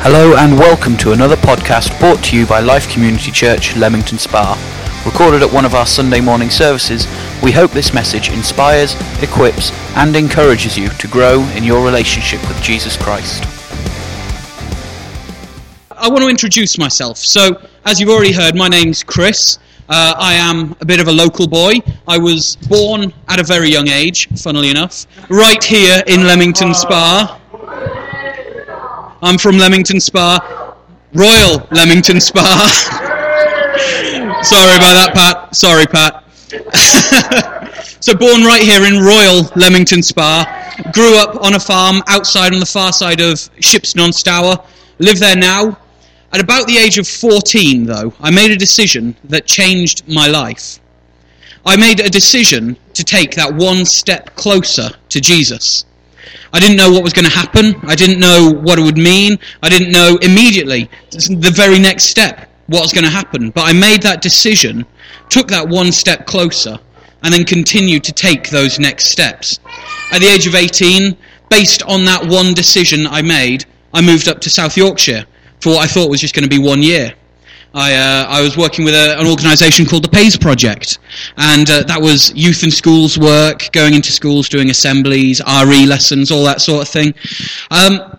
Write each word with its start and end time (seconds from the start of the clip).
Hello 0.00 0.36
and 0.36 0.56
welcome 0.56 0.96
to 0.98 1.10
another 1.12 1.34
podcast 1.36 1.98
brought 1.98 2.22
to 2.24 2.36
you 2.36 2.46
by 2.46 2.60
Life 2.60 2.88
Community 2.88 3.32
Church, 3.32 3.76
Leamington 3.76 4.16
Spa. 4.16 4.54
Recorded 5.04 5.42
at 5.42 5.52
one 5.52 5.64
of 5.64 5.74
our 5.74 5.84
Sunday 5.84 6.20
morning 6.20 6.50
services, 6.50 7.06
we 7.42 7.50
hope 7.50 7.72
this 7.72 7.92
message 7.92 8.30
inspires, 8.30 8.94
equips, 9.22 9.72
and 9.96 10.14
encourages 10.14 10.78
you 10.78 10.88
to 10.88 11.08
grow 11.08 11.42
in 11.56 11.64
your 11.64 11.84
relationship 11.84 12.40
with 12.48 12.62
Jesus 12.62 12.96
Christ. 12.96 13.42
I 15.90 16.08
want 16.08 16.20
to 16.22 16.28
introduce 16.28 16.78
myself. 16.78 17.18
So, 17.18 17.60
as 17.84 18.00
you've 18.00 18.08
already 18.08 18.32
heard, 18.32 18.54
my 18.54 18.68
name's 18.68 19.02
Chris. 19.02 19.58
Uh, 19.88 20.14
I 20.16 20.34
am 20.34 20.76
a 20.80 20.84
bit 20.86 21.00
of 21.00 21.08
a 21.08 21.12
local 21.12 21.48
boy. 21.48 21.80
I 22.06 22.18
was 22.18 22.56
born 22.68 23.12
at 23.26 23.40
a 23.40 23.44
very 23.44 23.68
young 23.68 23.88
age, 23.88 24.28
funnily 24.40 24.70
enough, 24.70 25.06
right 25.28 25.62
here 25.62 26.02
in 26.06 26.24
Leamington 26.26 26.72
Spa. 26.72 27.37
I'm 29.20 29.36
from 29.36 29.58
Leamington 29.58 29.98
Spa, 29.98 30.76
Royal 31.12 31.66
Leamington 31.72 32.20
Spa. 32.20 32.42
Sorry 34.42 34.76
about 34.76 34.94
that, 34.94 35.10
Pat. 35.14 35.56
Sorry, 35.56 35.86
Pat. 35.86 36.22
so, 38.00 38.14
born 38.14 38.42
right 38.42 38.62
here 38.62 38.86
in 38.86 39.02
Royal 39.02 39.42
Leamington 39.56 40.04
Spa, 40.04 40.46
grew 40.92 41.18
up 41.18 41.42
on 41.42 41.54
a 41.54 41.60
farm 41.60 42.00
outside 42.06 42.54
on 42.54 42.60
the 42.60 42.66
far 42.66 42.92
side 42.92 43.20
of 43.20 43.34
Shipston 43.60 44.04
on 44.04 44.12
Stour. 44.12 44.64
Live 45.00 45.18
there 45.18 45.36
now. 45.36 45.76
At 46.32 46.40
about 46.40 46.68
the 46.68 46.76
age 46.76 46.98
of 46.98 47.08
14, 47.08 47.86
though, 47.86 48.12
I 48.20 48.30
made 48.30 48.52
a 48.52 48.56
decision 48.56 49.16
that 49.24 49.46
changed 49.46 50.06
my 50.06 50.28
life. 50.28 50.78
I 51.66 51.76
made 51.76 51.98
a 52.00 52.08
decision 52.08 52.76
to 52.94 53.02
take 53.02 53.34
that 53.34 53.52
one 53.52 53.84
step 53.84 54.36
closer 54.36 54.90
to 55.08 55.20
Jesus. 55.20 55.84
I 56.52 56.60
didn't 56.60 56.76
know 56.76 56.90
what 56.90 57.02
was 57.02 57.12
going 57.12 57.24
to 57.24 57.30
happen. 57.30 57.74
I 57.82 57.94
didn't 57.94 58.20
know 58.20 58.50
what 58.50 58.78
it 58.78 58.82
would 58.82 58.98
mean. 58.98 59.38
I 59.62 59.68
didn't 59.68 59.92
know 59.92 60.18
immediately 60.22 60.90
the 61.10 61.52
very 61.54 61.78
next 61.78 62.04
step 62.04 62.50
what 62.66 62.82
was 62.82 62.92
going 62.92 63.04
to 63.04 63.10
happen. 63.10 63.50
But 63.50 63.66
I 63.66 63.72
made 63.72 64.02
that 64.02 64.22
decision, 64.22 64.86
took 65.28 65.48
that 65.48 65.68
one 65.68 65.92
step 65.92 66.26
closer, 66.26 66.78
and 67.22 67.32
then 67.32 67.44
continued 67.44 68.04
to 68.04 68.12
take 68.12 68.50
those 68.50 68.78
next 68.78 69.06
steps. 69.06 69.58
At 70.12 70.20
the 70.20 70.28
age 70.28 70.46
of 70.46 70.54
18, 70.54 71.16
based 71.50 71.82
on 71.82 72.04
that 72.04 72.26
one 72.26 72.54
decision 72.54 73.06
I 73.06 73.22
made, 73.22 73.64
I 73.92 74.00
moved 74.00 74.28
up 74.28 74.40
to 74.42 74.50
South 74.50 74.76
Yorkshire 74.76 75.24
for 75.60 75.70
what 75.70 75.84
I 75.84 75.86
thought 75.86 76.10
was 76.10 76.20
just 76.20 76.34
going 76.34 76.48
to 76.48 76.48
be 76.48 76.62
one 76.62 76.82
year. 76.82 77.14
I, 77.74 77.94
uh, 77.94 78.26
I 78.28 78.40
was 78.40 78.56
working 78.56 78.84
with 78.84 78.94
a, 78.94 79.18
an 79.20 79.26
organisation 79.26 79.84
called 79.84 80.04
the 80.04 80.08
Pais 80.08 80.36
Project, 80.36 80.98
and 81.36 81.68
uh, 81.68 81.82
that 81.84 82.00
was 82.00 82.34
youth 82.34 82.62
and 82.62 82.72
schools 82.72 83.18
work, 83.18 83.70
going 83.72 83.94
into 83.94 84.10
schools, 84.10 84.48
doing 84.48 84.70
assemblies, 84.70 85.40
RE 85.40 85.86
lessons, 85.86 86.30
all 86.30 86.44
that 86.44 86.60
sort 86.60 86.82
of 86.82 86.88
thing. 86.88 87.14
Um, 87.70 88.18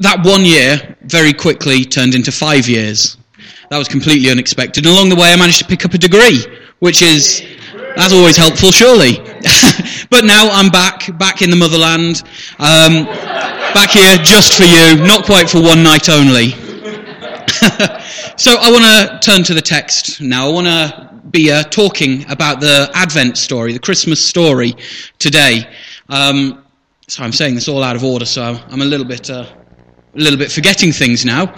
that 0.00 0.24
one 0.24 0.44
year 0.44 0.96
very 1.02 1.32
quickly 1.32 1.84
turned 1.84 2.14
into 2.14 2.32
five 2.32 2.68
years. 2.68 3.16
That 3.70 3.78
was 3.78 3.88
completely 3.88 4.30
unexpected. 4.30 4.84
And 4.84 4.94
along 4.94 5.08
the 5.08 5.16
way, 5.16 5.32
I 5.32 5.36
managed 5.36 5.60
to 5.60 5.66
pick 5.66 5.84
up 5.84 5.94
a 5.94 5.98
degree, 5.98 6.44
which 6.80 7.02
is 7.02 7.42
that's 7.96 8.12
always 8.12 8.36
helpful, 8.36 8.72
surely. 8.72 9.18
but 10.10 10.24
now 10.24 10.48
I'm 10.50 10.70
back, 10.70 11.16
back 11.18 11.42
in 11.42 11.50
the 11.50 11.56
motherland, 11.56 12.22
um, 12.58 13.04
back 13.72 13.90
here 13.90 14.16
just 14.18 14.56
for 14.56 14.64
you, 14.64 15.06
not 15.06 15.24
quite 15.24 15.48
for 15.48 15.62
one 15.62 15.84
night 15.84 16.08
only. 16.08 16.63
so 18.36 18.56
I 18.60 18.70
want 18.70 18.84
to 18.84 19.18
turn 19.22 19.42
to 19.44 19.54
the 19.54 19.62
text 19.62 20.20
now. 20.20 20.48
I 20.48 20.52
want 20.52 20.66
to 20.66 21.20
be 21.30 21.50
uh, 21.50 21.62
talking 21.64 22.30
about 22.30 22.60
the 22.60 22.90
Advent 22.94 23.36
story, 23.36 23.72
the 23.72 23.78
Christmas 23.78 24.24
story 24.24 24.74
today. 25.18 25.68
Um, 26.08 26.64
so 27.08 27.22
I'm 27.22 27.32
saying 27.32 27.54
this 27.54 27.68
all 27.68 27.82
out 27.82 27.96
of 27.96 28.04
order, 28.04 28.24
so 28.24 28.58
I'm 28.68 28.82
a 28.82 28.84
little 28.84 29.06
bit, 29.06 29.30
uh, 29.30 29.46
a 30.14 30.18
little 30.18 30.38
bit 30.38 30.50
forgetting 30.50 30.92
things 30.92 31.24
now. 31.24 31.44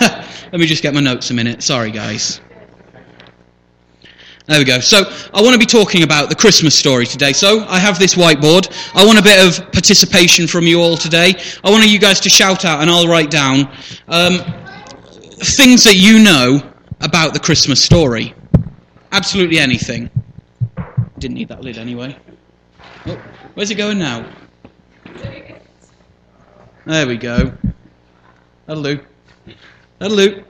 Let 0.00 0.60
me 0.60 0.66
just 0.66 0.82
get 0.82 0.94
my 0.94 1.00
notes 1.00 1.30
a 1.30 1.34
minute. 1.34 1.62
Sorry, 1.62 1.90
guys. 1.90 2.40
There 4.46 4.58
we 4.58 4.64
go. 4.66 4.78
So 4.80 5.10
I 5.32 5.40
want 5.40 5.54
to 5.54 5.58
be 5.58 5.64
talking 5.64 6.02
about 6.02 6.28
the 6.28 6.34
Christmas 6.34 6.78
story 6.78 7.06
today. 7.06 7.32
So 7.32 7.64
I 7.66 7.78
have 7.78 7.98
this 7.98 8.14
whiteboard. 8.14 8.68
I 8.94 9.06
want 9.06 9.18
a 9.18 9.22
bit 9.22 9.38
of 9.46 9.72
participation 9.72 10.46
from 10.46 10.66
you 10.66 10.82
all 10.82 10.98
today. 10.98 11.34
I 11.64 11.70
want 11.70 11.86
you 11.86 11.98
guys 11.98 12.20
to 12.20 12.28
shout 12.28 12.66
out, 12.66 12.82
and 12.82 12.90
I'll 12.90 13.08
write 13.08 13.30
down. 13.30 13.72
Um, 14.06 14.42
things 15.44 15.84
that 15.84 15.96
you 15.96 16.22
know 16.22 16.72
about 17.00 17.34
the 17.34 17.40
Christmas 17.40 17.82
story. 17.82 18.34
Absolutely 19.12 19.58
anything. 19.58 20.10
Didn't 21.18 21.34
need 21.34 21.48
that 21.48 21.62
lid 21.62 21.78
anyway. 21.78 22.16
Oh, 23.06 23.22
where's 23.54 23.70
it 23.70 23.76
going 23.76 23.98
now? 23.98 24.28
There 26.86 27.06
we 27.06 27.16
go. 27.16 27.52
That'll 28.66 28.82
do. 28.82 29.00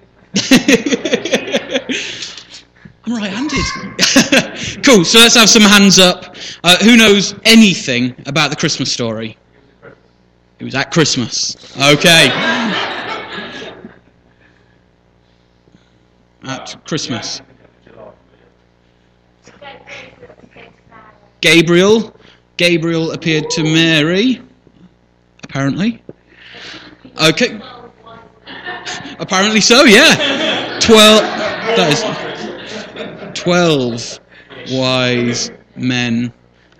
I'm 3.06 3.14
right-handed. 3.14 4.82
cool. 4.84 5.04
So 5.04 5.18
let's 5.18 5.36
have 5.36 5.48
some 5.48 5.62
hands 5.62 5.98
up. 5.98 6.36
Uh, 6.64 6.76
who 6.82 6.96
knows 6.96 7.34
anything 7.44 8.14
about 8.26 8.50
the 8.50 8.56
Christmas 8.56 8.92
story? 8.92 9.36
It 10.58 10.64
was 10.64 10.74
at 10.74 10.90
Christmas. 10.90 11.56
Okay. 11.76 12.30
At 16.46 16.76
Christmas? 16.86 17.40
Gabriel. 21.40 22.14
Gabriel 22.56 23.12
appeared 23.12 23.50
to 23.50 23.62
Mary, 23.62 24.40
apparently. 25.42 26.02
Okay. 27.22 27.60
Apparently 29.18 29.60
so, 29.60 29.84
yeah. 29.84 30.78
Twelve. 30.80 31.20
That 31.76 31.92
is 31.92 33.38
twelve 33.38 34.20
wise 34.70 35.50
men. 35.76 36.32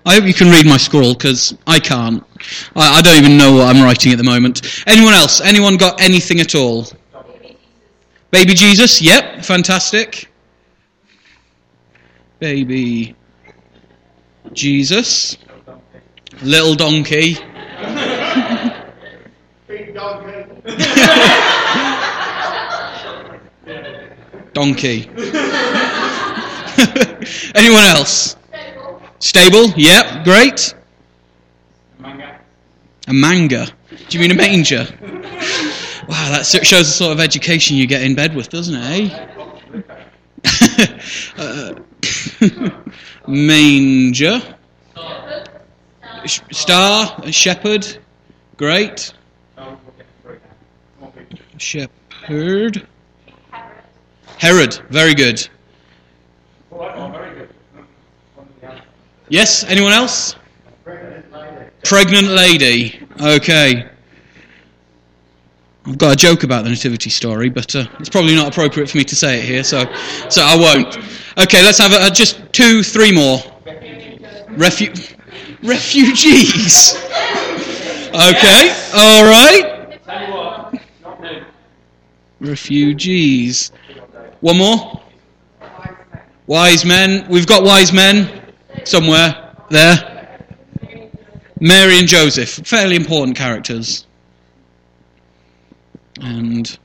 I 0.06 0.14
hope 0.14 0.24
you 0.24 0.34
can 0.34 0.50
read 0.50 0.66
my 0.66 0.76
scroll 0.76 1.14
because 1.14 1.56
I 1.66 1.78
can't. 1.78 2.22
I, 2.76 2.98
I 2.98 3.02
don't 3.02 3.16
even 3.18 3.36
know 3.36 3.52
what 3.54 3.74
I'm 3.74 3.82
writing 3.82 4.12
at 4.12 4.18
the 4.18 4.24
moment. 4.24 4.82
Anyone 4.86 5.14
else? 5.14 5.40
Anyone 5.40 5.76
got 5.76 6.00
anything 6.00 6.40
at 6.40 6.54
all? 6.54 6.86
Baby 8.34 8.54
Jesus, 8.54 9.00
yep, 9.00 9.44
fantastic. 9.44 10.28
Baby 12.40 13.14
Jesus. 14.52 15.36
Little 16.42 16.74
donkey. 16.74 17.34
donkey. 24.52 25.08
Anyone 27.54 27.84
else? 27.84 28.34
Stable, 29.20 29.70
yep, 29.76 30.24
great. 30.24 30.74
A 33.06 33.12
manga. 33.12 33.68
Do 34.08 34.18
you 34.18 34.20
mean 34.20 34.32
a 34.32 34.34
manger? 34.34 34.88
Wow, 36.08 36.30
that 36.30 36.44
shows 36.44 36.86
the 36.86 36.92
sort 36.92 37.12
of 37.12 37.20
education 37.20 37.76
you 37.76 37.86
get 37.86 38.02
in 38.02 38.14
bed 38.14 38.34
with, 38.34 38.50
doesn't 38.50 38.74
it, 38.76 39.12
eh? 39.12 39.34
uh, 41.38 41.74
manger. 43.26 44.40
Star, 46.26 47.32
shepherd. 47.32 47.98
Great. 48.56 49.12
Shepherd. 51.58 52.86
Herod, 54.38 54.74
very 54.90 55.14
good. 55.14 55.48
Yes, 59.28 59.64
anyone 59.64 59.92
else? 59.92 60.36
Pregnant 61.82 62.28
lady. 62.28 63.00
Okay. 63.20 63.88
I've 65.86 65.98
got 65.98 66.14
a 66.14 66.16
joke 66.16 66.44
about 66.44 66.64
the 66.64 66.70
nativity 66.70 67.10
story, 67.10 67.50
but 67.50 67.76
uh, 67.76 67.84
it's 68.00 68.08
probably 68.08 68.34
not 68.34 68.48
appropriate 68.48 68.88
for 68.88 68.96
me 68.96 69.04
to 69.04 69.14
say 69.14 69.38
it 69.38 69.44
here, 69.44 69.62
so 69.62 69.84
so 70.30 70.42
I 70.42 70.56
won't. 70.56 70.96
Okay, 71.36 71.62
let's 71.62 71.78
have 71.78 71.92
a, 71.92 72.10
just 72.10 72.40
two, 72.52 72.82
three 72.82 73.12
more. 73.12 73.38
Refu- 74.56 75.16
refugees. 75.62 76.94
Okay, 78.14 78.72
all 78.94 79.24
right. 79.24 79.98
Refugees. 82.40 83.72
One 84.40 84.58
more. 84.58 85.02
Wise 86.46 86.84
men. 86.84 87.26
We've 87.28 87.46
got 87.46 87.62
wise 87.62 87.92
men 87.92 88.52
somewhere 88.84 89.54
there. 89.68 90.38
Mary 91.60 91.98
and 91.98 92.08
Joseph, 92.08 92.66
fairly 92.66 92.96
important 92.96 93.36
characters 93.36 94.06
and 96.20 96.78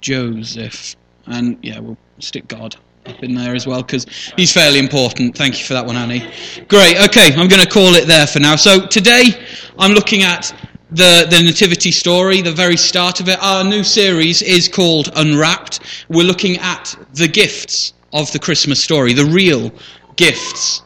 Joseph. 0.00 0.96
And 1.26 1.58
yeah, 1.62 1.80
we'll 1.80 1.98
stick 2.18 2.46
God 2.48 2.76
up 3.06 3.22
in 3.22 3.34
there 3.34 3.54
as 3.54 3.66
well 3.66 3.82
because 3.82 4.06
he's 4.36 4.52
fairly 4.52 4.78
important. 4.78 5.36
Thank 5.36 5.58
you 5.58 5.64
for 5.64 5.74
that 5.74 5.86
one, 5.86 5.96
Annie. 5.96 6.20
Great. 6.68 6.98
Okay, 7.08 7.32
I'm 7.34 7.48
going 7.48 7.62
to 7.62 7.68
call 7.68 7.94
it 7.94 8.06
there 8.06 8.26
for 8.26 8.40
now. 8.40 8.56
So 8.56 8.86
today 8.86 9.46
I'm 9.78 9.92
looking 9.92 10.22
at 10.22 10.54
the, 10.90 11.26
the 11.28 11.42
nativity 11.42 11.90
story, 11.90 12.42
the 12.42 12.52
very 12.52 12.76
start 12.76 13.20
of 13.20 13.28
it. 13.28 13.38
Our 13.42 13.64
new 13.64 13.82
series 13.82 14.42
is 14.42 14.68
called 14.68 15.10
Unwrapped. 15.16 15.80
We're 16.08 16.26
looking 16.26 16.58
at 16.58 16.94
the 17.14 17.28
gifts 17.28 17.92
of 18.12 18.30
the 18.32 18.38
Christmas 18.38 18.82
story, 18.82 19.12
the 19.12 19.24
real 19.24 19.72
gifts. 20.16 20.82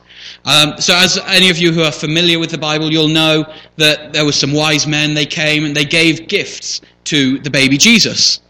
Um, 0.47 0.81
so, 0.81 0.95
as 0.97 1.19
any 1.27 1.51
of 1.51 1.59
you 1.59 1.71
who 1.71 1.83
are 1.83 1.93
familiar 1.93 2.39
with 2.39 2.51
the 2.51 2.57
Bible, 2.57 2.91
you'll 2.91 3.09
know 3.09 3.45
that 3.77 4.15
there 4.15 4.25
were 4.25 4.33
some 4.33 4.55
wise 4.55 4.87
men. 4.87 5.13
They 5.13 5.27
came 5.27 5.67
and 5.67 5.77
they 5.77 5.85
gave 5.85 6.29
gifts 6.29 6.81
to 7.05 7.39
the 7.39 7.51
baby 7.51 7.77
Jesus. 7.77 8.41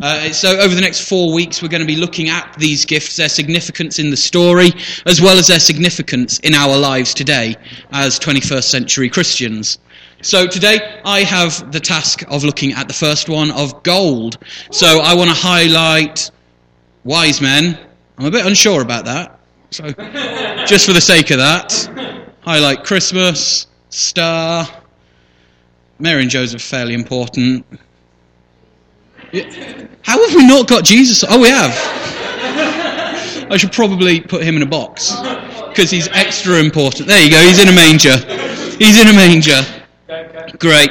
Uh, 0.00 0.30
so, 0.30 0.60
over 0.60 0.74
the 0.76 0.80
next 0.80 1.08
four 1.08 1.32
weeks, 1.32 1.60
we're 1.60 1.68
going 1.68 1.80
to 1.80 1.86
be 1.86 1.96
looking 1.96 2.28
at 2.28 2.54
these 2.56 2.84
gifts, 2.84 3.16
their 3.16 3.28
significance 3.28 3.98
in 3.98 4.10
the 4.10 4.16
story, 4.16 4.70
as 5.06 5.20
well 5.20 5.36
as 5.36 5.48
their 5.48 5.58
significance 5.58 6.38
in 6.40 6.54
our 6.54 6.78
lives 6.78 7.12
today 7.12 7.56
as 7.90 8.18
21st 8.20 8.62
century 8.62 9.08
Christians. 9.08 9.80
So, 10.22 10.46
today 10.46 11.00
I 11.04 11.22
have 11.24 11.72
the 11.72 11.80
task 11.80 12.22
of 12.28 12.44
looking 12.44 12.72
at 12.74 12.86
the 12.86 12.94
first 12.94 13.28
one 13.28 13.50
of 13.50 13.82
gold. 13.82 14.38
So, 14.70 15.00
I 15.00 15.14
want 15.14 15.30
to 15.30 15.36
highlight 15.36 16.30
wise 17.02 17.40
men. 17.40 17.76
I'm 18.18 18.26
a 18.26 18.30
bit 18.30 18.46
unsure 18.46 18.82
about 18.82 19.04
that. 19.06 19.40
So, 19.70 19.90
just 20.64 20.86
for 20.86 20.92
the 20.92 21.00
sake 21.00 21.30
of 21.32 21.38
that, 21.38 22.28
highlight 22.42 22.84
Christmas, 22.84 23.66
star, 23.90 24.68
Mary 25.98 26.22
and 26.22 26.30
Joseph, 26.30 26.62
fairly 26.62 26.94
important. 26.94 27.66
How 30.02 30.26
have 30.26 30.34
we 30.34 30.46
not 30.46 30.68
got 30.68 30.84
Jesus? 30.84 31.24
Oh, 31.28 31.40
we 31.40 31.48
have. 31.48 31.70
I 33.50 33.56
should 33.56 33.72
probably 33.72 34.20
put 34.20 34.42
him 34.42 34.56
in 34.56 34.62
a 34.62 34.66
box 34.66 35.14
because 35.68 35.90
he's 35.90 36.08
extra 36.08 36.56
important. 36.56 37.08
There 37.08 37.22
you 37.22 37.30
go. 37.30 37.40
He's 37.40 37.60
in 37.60 37.68
a 37.68 37.72
manger. 37.72 38.16
He's 38.78 39.00
in 39.00 39.08
a 39.08 39.12
manger. 39.12 39.60
Great. 40.58 40.90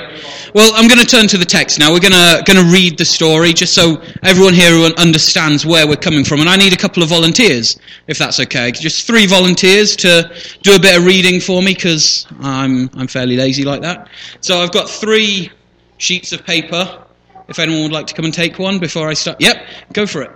Well, 0.53 0.71
I'm 0.75 0.87
going 0.87 0.99
to 0.99 1.05
turn 1.05 1.27
to 1.27 1.37
the 1.37 1.45
text 1.45 1.79
now. 1.79 1.91
We're 1.91 1.99
going 1.99 2.13
to 2.13 2.43
going 2.45 2.63
to 2.63 2.71
read 2.71 2.97
the 2.97 3.05
story 3.05 3.53
just 3.53 3.73
so 3.73 4.01
everyone 4.23 4.53
here 4.53 4.73
understands 4.97 5.65
where 5.65 5.87
we're 5.87 5.95
coming 5.95 6.23
from. 6.23 6.39
And 6.39 6.49
I 6.49 6.55
need 6.55 6.73
a 6.73 6.77
couple 6.77 7.03
of 7.03 7.09
volunteers, 7.09 7.79
if 8.07 8.17
that's 8.17 8.39
okay. 8.39 8.71
Just 8.71 9.07
three 9.07 9.25
volunteers 9.25 9.95
to 9.97 10.31
do 10.61 10.75
a 10.75 10.79
bit 10.79 10.97
of 10.97 11.05
reading 11.05 11.39
for 11.39 11.61
me 11.61 11.73
because 11.73 12.27
I'm 12.39 12.89
I'm 12.93 13.07
fairly 13.07 13.35
lazy 13.35 13.63
like 13.63 13.81
that. 13.81 14.09
So 14.41 14.59
I've 14.59 14.71
got 14.71 14.89
three 14.89 15.51
sheets 15.97 16.31
of 16.33 16.45
paper. 16.45 17.03
If 17.47 17.59
anyone 17.59 17.83
would 17.83 17.91
like 17.91 18.07
to 18.07 18.13
come 18.13 18.25
and 18.25 18.33
take 18.33 18.59
one 18.59 18.79
before 18.79 19.07
I 19.07 19.13
start, 19.13 19.39
yep, 19.39 19.65
go 19.93 20.05
for 20.05 20.21
it. 20.21 20.31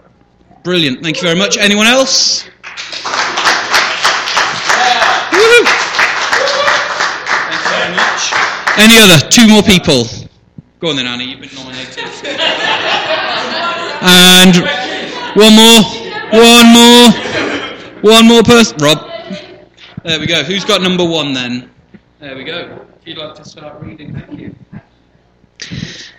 Brilliant. 0.63 1.03
Thank 1.03 1.17
you 1.17 1.23
very 1.23 1.37
much. 1.37 1.57
Anyone 1.57 1.87
else? 1.87 2.47
Any 8.77 8.97
other? 8.99 9.17
Two 9.29 9.47
more 9.47 9.61
people. 9.61 10.05
Go 10.79 10.89
on 10.89 10.95
then, 10.95 11.05
Annie. 11.05 11.25
You've 11.25 11.41
been 11.41 11.53
nominated. 11.53 12.03
and 14.01 14.55
one 15.35 15.55
more. 15.55 15.81
One 16.31 16.67
more. 16.73 17.11
One 18.01 18.27
more 18.27 18.43
person. 18.43 18.77
Rob. 18.77 19.07
There 20.03 20.19
we 20.19 20.25
go. 20.25 20.43
Who's 20.43 20.65
got 20.65 20.81
number 20.81 21.05
one 21.05 21.33
then? 21.33 21.69
There 22.19 22.35
we 22.35 22.43
go. 22.43 22.85
If 23.01 23.07
you'd 23.07 23.17
like 23.17 23.35
to 23.35 23.45
start 23.45 23.81
reading, 23.81 24.13
thank 24.13 24.39
you. 24.39 24.55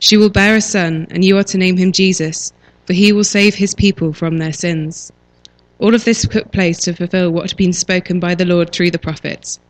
She 0.00 0.16
will 0.16 0.30
bear 0.30 0.54
a 0.54 0.60
son, 0.60 1.06
and 1.10 1.24
you 1.24 1.36
are 1.38 1.44
to 1.44 1.58
name 1.58 1.76
him 1.76 1.92
Jesus, 1.92 2.52
for 2.86 2.92
he 2.92 3.12
will 3.12 3.24
save 3.24 3.56
his 3.56 3.74
people 3.74 4.12
from 4.12 4.38
their 4.38 4.52
sins. 4.52 5.10
All 5.80 5.94
of 5.94 6.04
this 6.04 6.26
took 6.26 6.52
place 6.52 6.78
to 6.78 6.94
fulfill 6.94 7.30
what 7.30 7.50
had 7.50 7.56
been 7.56 7.72
spoken 7.72 8.20
by 8.20 8.34
the 8.34 8.44
Lord 8.44 8.70
through 8.70 8.92
the 8.92 8.98
prophets. 8.98 9.60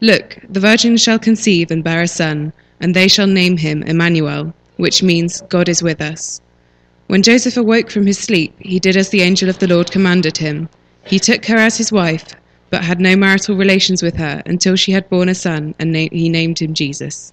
Look, 0.00 0.38
the 0.48 0.60
virgin 0.60 0.96
shall 0.96 1.18
conceive 1.18 1.70
and 1.70 1.84
bear 1.84 2.02
a 2.02 2.08
son, 2.08 2.52
and 2.80 2.94
they 2.94 3.08
shall 3.08 3.26
name 3.26 3.58
him 3.58 3.82
Emmanuel, 3.82 4.54
which 4.76 5.02
means 5.02 5.42
God 5.48 5.68
is 5.68 5.82
with 5.82 6.00
us. 6.00 6.40
When 7.06 7.22
Joseph 7.22 7.56
awoke 7.56 7.90
from 7.90 8.06
his 8.06 8.18
sleep, 8.18 8.54
he 8.58 8.78
did 8.78 8.96
as 8.96 9.08
the 9.08 9.22
angel 9.22 9.48
of 9.48 9.58
the 9.58 9.66
Lord 9.66 9.90
commanded 9.90 10.36
him. 10.36 10.68
He 11.04 11.18
took 11.18 11.44
her 11.46 11.56
as 11.56 11.76
his 11.76 11.90
wife, 11.90 12.34
but 12.70 12.84
had 12.84 13.00
no 13.00 13.16
marital 13.16 13.56
relations 13.56 14.02
with 14.02 14.16
her 14.16 14.42
until 14.46 14.76
she 14.76 14.92
had 14.92 15.08
borne 15.08 15.28
a 15.28 15.34
son, 15.34 15.74
and 15.78 15.96
he 15.96 16.28
named 16.28 16.60
him 16.60 16.72
Jesus. 16.72 17.32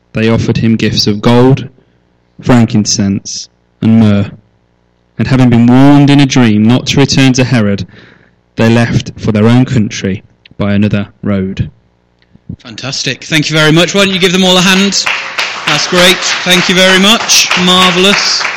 they 0.13 0.29
offered 0.29 0.57
him 0.57 0.75
gifts 0.75 1.07
of 1.07 1.21
gold, 1.21 1.69
frankincense, 2.41 3.49
and 3.81 3.99
myrrh. 3.99 4.31
And 5.17 5.27
having 5.27 5.49
been 5.49 5.67
warned 5.67 6.09
in 6.09 6.19
a 6.19 6.25
dream 6.25 6.63
not 6.63 6.87
to 6.87 6.99
return 6.99 7.33
to 7.33 7.43
Herod, 7.43 7.87
they 8.55 8.73
left 8.73 9.19
for 9.19 9.31
their 9.31 9.45
own 9.45 9.65
country 9.65 10.23
by 10.57 10.73
another 10.73 11.13
road. 11.21 11.71
Fantastic. 12.59 13.23
Thank 13.23 13.49
you 13.49 13.55
very 13.55 13.71
much. 13.71 13.93
Why 13.93 14.05
don't 14.05 14.13
you 14.13 14.19
give 14.19 14.33
them 14.33 14.43
all 14.43 14.57
a 14.57 14.61
hand? 14.61 14.93
That's 15.67 15.87
great. 15.87 16.17
Thank 16.43 16.69
you 16.69 16.75
very 16.75 16.99
much. 17.01 17.47
Marvellous. 17.65 18.50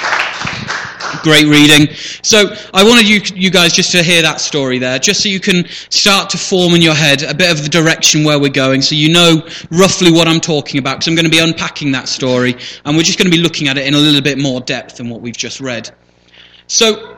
Great 1.25 1.47
reading. 1.47 1.89
So 2.21 2.55
I 2.75 2.85
wanted 2.85 3.09
you, 3.09 3.19
you 3.35 3.49
guys 3.51 3.73
just 3.73 3.93
to 3.93 4.03
hear 4.03 4.21
that 4.21 4.43
story 4.43 4.79
there, 4.79 4.99
just 4.99 5.23
so 5.23 5.31
you 5.31 5.41
can 5.41 5.67
start 5.89 6.29
to 6.31 6.37
form 6.37 6.75
in 6.75 6.83
your 6.83 6.93
head 6.93 7.23
a 7.23 7.33
bit 7.33 7.51
of 7.51 7.63
the 7.63 7.71
direction 7.71 8.25
where 8.25 8.39
we're 8.39 8.51
going, 8.51 8.83
so 8.83 8.95
you 8.95 9.11
know 9.11 9.43
roughly 9.71 10.13
what 10.13 10.29
I'm 10.29 10.39
talking 10.39 10.79
about, 10.79 10.97
because 10.97 11.09
I'm 11.09 11.15
going 11.15 11.25
to 11.25 11.31
be 11.31 11.39
unpacking 11.39 11.93
that 11.93 12.11
story, 12.11 12.59
and 12.85 12.95
we're 12.95 13.05
just 13.05 13.19
going 13.19 13.31
to 13.31 13.35
be 13.35 13.43
looking 13.43 13.69
at 13.69 13.79
it 13.79 13.87
in 13.87 13.95
a 13.95 13.99
little 13.99 14.21
bit 14.21 14.37
more 14.37 14.61
depth 14.61 14.99
than 14.99 15.09
what 15.09 15.23
we've 15.23 15.35
just 15.35 15.63
read. 15.63 15.91
So 16.67 17.17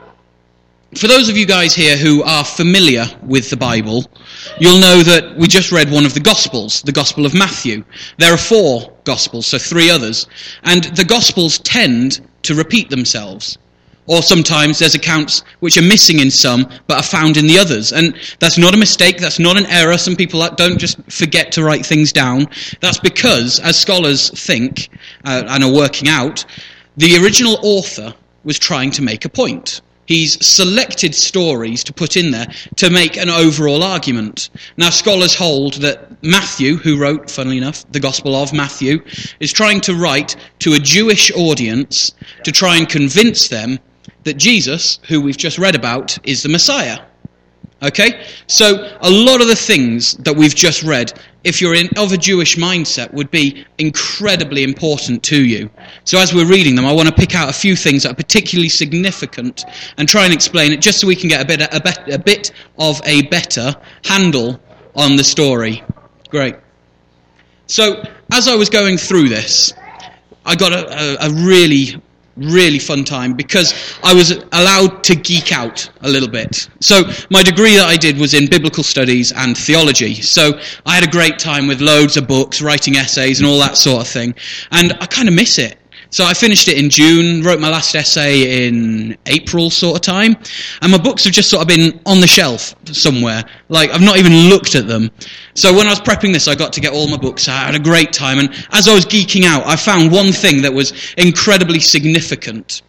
for 0.94 1.08
those 1.08 1.28
of 1.28 1.36
you 1.36 1.44
guys 1.44 1.74
here 1.74 1.96
who 1.96 2.22
are 2.22 2.44
familiar 2.44 3.06
with 3.24 3.50
the 3.50 3.56
Bible, 3.56 4.04
you'll 4.60 4.78
know 4.78 5.02
that 5.02 5.34
we 5.36 5.48
just 5.48 5.72
read 5.72 5.90
one 5.90 6.06
of 6.06 6.14
the 6.14 6.20
Gospels, 6.20 6.80
the 6.82 6.92
Gospel 6.92 7.26
of 7.26 7.34
Matthew. 7.34 7.82
There 8.18 8.32
are 8.32 8.38
four 8.38 8.96
Gospels, 9.02 9.48
so 9.48 9.58
three 9.58 9.90
others. 9.90 10.28
And 10.62 10.84
the 10.84 11.04
Gospels 11.04 11.58
tend 11.58 12.24
to 12.42 12.54
repeat 12.54 12.88
themselves. 12.88 13.58
Or 14.06 14.22
sometimes 14.22 14.78
there's 14.78 14.94
accounts 14.94 15.42
which 15.60 15.76
are 15.76 15.82
missing 15.82 16.20
in 16.20 16.30
some 16.30 16.68
but 16.86 16.98
are 16.98 17.02
found 17.02 17.36
in 17.36 17.46
the 17.46 17.58
others. 17.58 17.92
And 17.92 18.16
that's 18.38 18.58
not 18.58 18.74
a 18.74 18.76
mistake, 18.76 19.18
that's 19.18 19.38
not 19.38 19.56
an 19.56 19.66
error. 19.66 19.98
Some 19.98 20.16
people 20.16 20.48
don't 20.56 20.78
just 20.78 20.98
forget 21.10 21.52
to 21.52 21.64
write 21.64 21.84
things 21.84 22.12
down. 22.12 22.46
That's 22.80 23.00
because, 23.00 23.58
as 23.60 23.78
scholars 23.78 24.30
think 24.30 24.88
uh, 25.24 25.44
and 25.48 25.64
are 25.64 25.72
working 25.72 26.08
out, 26.08 26.44
the 26.96 27.16
original 27.22 27.58
author 27.62 28.14
was 28.44 28.58
trying 28.58 28.92
to 28.92 29.02
make 29.02 29.24
a 29.24 29.28
point. 29.28 29.80
He's 30.06 30.44
selected 30.46 31.14
stories 31.16 31.82
to 31.84 31.92
put 31.92 32.16
in 32.16 32.30
there 32.30 32.46
to 32.76 32.90
make 32.90 33.16
an 33.16 33.28
overall 33.28 33.82
argument. 33.82 34.50
Now, 34.76 34.90
scholars 34.90 35.34
hold 35.34 35.74
that 35.74 36.22
Matthew, 36.22 36.76
who 36.76 36.96
wrote, 36.96 37.28
funnily 37.28 37.58
enough, 37.58 37.84
the 37.90 37.98
Gospel 37.98 38.36
of 38.36 38.52
Matthew, 38.52 39.02
is 39.40 39.52
trying 39.52 39.80
to 39.82 39.94
write 39.94 40.36
to 40.60 40.74
a 40.74 40.78
Jewish 40.78 41.32
audience 41.32 42.12
to 42.44 42.52
try 42.52 42.76
and 42.76 42.88
convince 42.88 43.48
them 43.48 43.80
that 44.26 44.36
Jesus, 44.36 44.98
who 45.08 45.20
we've 45.20 45.36
just 45.36 45.56
read 45.56 45.74
about, 45.74 46.18
is 46.26 46.42
the 46.42 46.48
Messiah. 46.48 46.98
Okay? 47.82 48.24
So, 48.48 48.96
a 49.00 49.10
lot 49.10 49.40
of 49.40 49.46
the 49.46 49.56
things 49.56 50.14
that 50.18 50.34
we've 50.34 50.54
just 50.54 50.82
read, 50.82 51.12
if 51.44 51.60
you're 51.60 51.74
in, 51.74 51.88
of 51.96 52.12
a 52.12 52.16
Jewish 52.16 52.56
mindset, 52.56 53.12
would 53.12 53.30
be 53.30 53.64
incredibly 53.78 54.64
important 54.64 55.22
to 55.24 55.44
you. 55.44 55.70
So, 56.04 56.18
as 56.18 56.34
we're 56.34 56.46
reading 56.46 56.74
them, 56.74 56.86
I 56.86 56.92
want 56.92 57.08
to 57.08 57.14
pick 57.14 57.36
out 57.36 57.48
a 57.48 57.52
few 57.52 57.76
things 57.76 58.02
that 58.02 58.12
are 58.12 58.16
particularly 58.16 58.68
significant 58.68 59.64
and 59.96 60.08
try 60.08 60.24
and 60.24 60.34
explain 60.34 60.72
it 60.72 60.80
just 60.80 61.00
so 61.00 61.06
we 61.06 61.16
can 61.16 61.28
get 61.28 61.42
a 61.42 61.46
bit, 61.46 61.60
a, 61.60 62.14
a 62.14 62.18
bit 62.18 62.50
of 62.78 63.00
a 63.04 63.22
better 63.28 63.74
handle 64.04 64.60
on 64.96 65.16
the 65.16 65.24
story. 65.24 65.84
Great. 66.30 66.56
So, 67.68 68.02
as 68.32 68.48
I 68.48 68.56
was 68.56 68.70
going 68.70 68.96
through 68.96 69.28
this, 69.28 69.72
I 70.44 70.56
got 70.56 70.72
a, 70.72 71.22
a, 71.22 71.28
a 71.28 71.30
really 71.30 72.00
really 72.36 72.78
fun 72.78 73.04
time 73.04 73.34
because 73.34 73.74
I 74.02 74.12
was 74.14 74.32
allowed 74.52 75.02
to 75.04 75.16
geek 75.16 75.52
out 75.52 75.88
a 76.02 76.08
little 76.08 76.28
bit. 76.28 76.68
So 76.80 77.04
my 77.30 77.42
degree 77.42 77.76
that 77.76 77.86
I 77.86 77.96
did 77.96 78.18
was 78.18 78.34
in 78.34 78.48
biblical 78.48 78.84
studies 78.84 79.32
and 79.32 79.56
theology. 79.56 80.14
So 80.22 80.58
I 80.84 80.94
had 80.94 81.04
a 81.04 81.10
great 81.10 81.38
time 81.38 81.66
with 81.66 81.80
loads 81.80 82.16
of 82.16 82.26
books, 82.26 82.60
writing 82.60 82.96
essays 82.96 83.40
and 83.40 83.48
all 83.48 83.58
that 83.60 83.76
sort 83.76 84.02
of 84.02 84.08
thing. 84.08 84.34
And 84.72 84.92
I 85.00 85.06
kind 85.06 85.28
of 85.28 85.34
miss 85.34 85.58
it. 85.58 85.78
So 86.10 86.24
I 86.24 86.34
finished 86.34 86.68
it 86.68 86.78
in 86.78 86.88
June, 86.88 87.42
wrote 87.42 87.60
my 87.60 87.68
last 87.68 87.94
essay 87.94 88.66
in 88.66 89.16
April 89.26 89.70
sort 89.70 89.96
of 89.96 90.02
time, 90.02 90.36
and 90.80 90.92
my 90.92 90.98
books 90.98 91.24
have 91.24 91.32
just 91.32 91.50
sort 91.50 91.62
of 91.62 91.68
been 91.68 92.00
on 92.06 92.20
the 92.20 92.26
shelf 92.26 92.74
somewhere. 92.92 93.42
Like 93.68 93.90
I've 93.90 94.02
not 94.02 94.18
even 94.18 94.48
looked 94.48 94.74
at 94.74 94.86
them. 94.86 95.10
So 95.54 95.74
when 95.74 95.86
I 95.86 95.90
was 95.90 96.00
prepping 96.00 96.32
this, 96.32 96.48
I 96.48 96.54
got 96.54 96.72
to 96.74 96.80
get 96.80 96.92
all 96.92 97.08
my 97.08 97.16
books 97.16 97.48
out. 97.48 97.62
I 97.62 97.66
had 97.66 97.74
a 97.74 97.82
great 97.82 98.12
time, 98.12 98.38
and 98.38 98.50
as 98.72 98.88
I 98.88 98.94
was 98.94 99.04
geeking 99.04 99.44
out, 99.44 99.66
I 99.66 99.76
found 99.76 100.12
one 100.12 100.32
thing 100.32 100.62
that 100.62 100.72
was 100.72 101.14
incredibly 101.16 101.80
significant. 101.80 102.82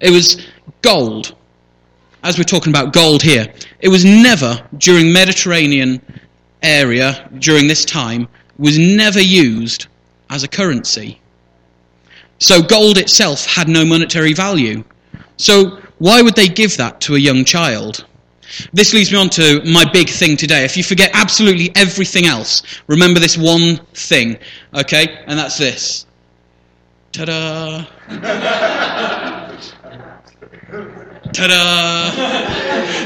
It 0.00 0.10
was 0.10 0.46
gold. 0.82 1.34
As 2.24 2.38
we're 2.38 2.44
talking 2.44 2.72
about 2.72 2.92
gold 2.92 3.22
here, 3.22 3.52
it 3.80 3.88
was 3.88 4.04
never 4.04 4.64
during 4.76 5.12
Mediterranean 5.12 6.00
area 6.62 7.28
during 7.38 7.66
this 7.66 7.84
time 7.84 8.28
was 8.58 8.78
never 8.78 9.20
used 9.20 9.86
as 10.30 10.44
a 10.44 10.48
currency. 10.48 11.21
So 12.38 12.62
gold 12.62 12.98
itself 12.98 13.46
had 13.46 13.68
no 13.68 13.84
monetary 13.84 14.32
value. 14.32 14.84
So 15.36 15.80
why 15.98 16.22
would 16.22 16.34
they 16.34 16.48
give 16.48 16.76
that 16.78 17.00
to 17.02 17.14
a 17.14 17.18
young 17.18 17.44
child? 17.44 18.04
This 18.72 18.92
leads 18.92 19.10
me 19.12 19.18
on 19.18 19.30
to 19.30 19.62
my 19.64 19.84
big 19.90 20.08
thing 20.08 20.36
today. 20.36 20.64
If 20.64 20.76
you 20.76 20.82
forget 20.84 21.10
absolutely 21.14 21.70
everything 21.74 22.26
else, 22.26 22.62
remember 22.86 23.18
this 23.20 23.36
one 23.38 23.76
thing, 23.94 24.38
okay? 24.74 25.22
And 25.26 25.38
that's 25.38 25.56
this. 25.58 26.06
Ta 27.12 27.24
da! 27.24 27.84
Ta 31.32 31.46
da! 31.46 32.10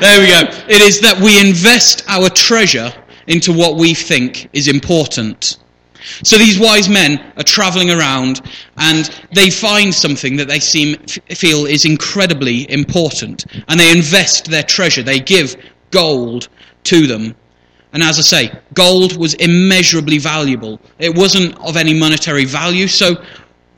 There 0.00 0.20
we 0.20 0.26
go. 0.28 0.40
It 0.68 0.80
is 0.80 1.00
that 1.00 1.20
we 1.20 1.40
invest 1.40 2.04
our 2.08 2.28
treasure 2.28 2.92
into 3.26 3.52
what 3.52 3.76
we 3.76 3.94
think 3.94 4.48
is 4.52 4.68
important. 4.68 5.58
So 6.22 6.38
these 6.38 6.58
wise 6.58 6.88
men 6.88 7.32
are 7.36 7.42
traveling 7.42 7.90
around 7.90 8.40
and 8.76 9.10
they 9.32 9.50
find 9.50 9.92
something 9.94 10.36
that 10.36 10.48
they 10.48 10.60
seem 10.60 10.96
feel 11.30 11.66
is 11.66 11.84
incredibly 11.84 12.70
important 12.70 13.46
and 13.68 13.78
they 13.78 13.90
invest 13.90 14.46
their 14.46 14.62
treasure. 14.62 15.02
They 15.02 15.20
give 15.20 15.56
gold 15.90 16.48
to 16.84 17.06
them. 17.06 17.34
And 17.92 18.02
as 18.02 18.18
I 18.18 18.22
say, 18.22 18.58
gold 18.74 19.16
was 19.16 19.34
immeasurably 19.34 20.18
valuable. 20.18 20.80
It 20.98 21.16
wasn't 21.16 21.58
of 21.60 21.76
any 21.76 21.94
monetary 21.94 22.44
value, 22.44 22.88
so 22.88 23.16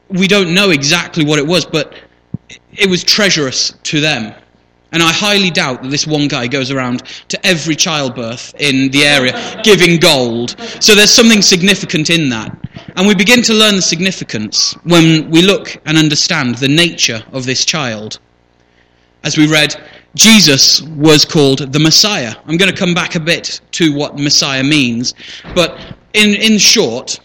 we 0.08 0.26
don't 0.26 0.54
know 0.54 0.70
exactly 0.70 1.24
what 1.24 1.38
it 1.38 1.46
was, 1.46 1.64
but 1.64 1.94
it 2.72 2.88
was 2.88 3.04
treacherous 3.04 3.74
to 3.84 4.00
them. 4.00 4.34
And 4.90 5.02
I 5.02 5.12
highly 5.12 5.50
doubt 5.50 5.82
that 5.82 5.90
this 5.90 6.06
one 6.06 6.28
guy 6.28 6.46
goes 6.46 6.70
around 6.70 7.02
to 7.28 7.46
every 7.46 7.76
childbirth 7.76 8.54
in 8.58 8.90
the 8.90 9.04
area 9.04 9.60
giving 9.62 10.00
gold. 10.00 10.56
So 10.80 10.94
there's 10.94 11.10
something 11.12 11.42
significant 11.42 12.08
in 12.08 12.30
that. 12.30 12.56
And 12.96 13.06
we 13.06 13.14
begin 13.14 13.42
to 13.42 13.54
learn 13.54 13.76
the 13.76 13.82
significance 13.82 14.72
when 14.84 15.30
we 15.30 15.42
look 15.42 15.76
and 15.84 15.98
understand 15.98 16.56
the 16.56 16.68
nature 16.68 17.22
of 17.32 17.44
this 17.44 17.64
child. 17.64 18.18
As 19.24 19.36
we 19.36 19.46
read, 19.46 19.74
Jesus 20.14 20.80
was 20.82 21.24
called 21.24 21.72
the 21.72 21.78
Messiah. 21.78 22.34
I'm 22.46 22.56
going 22.56 22.70
to 22.70 22.76
come 22.76 22.94
back 22.94 23.14
a 23.14 23.20
bit 23.20 23.60
to 23.72 23.94
what 23.94 24.18
Messiah 24.18 24.64
means. 24.64 25.12
But 25.54 25.78
in, 26.14 26.34
in 26.34 26.58
short, 26.58 27.20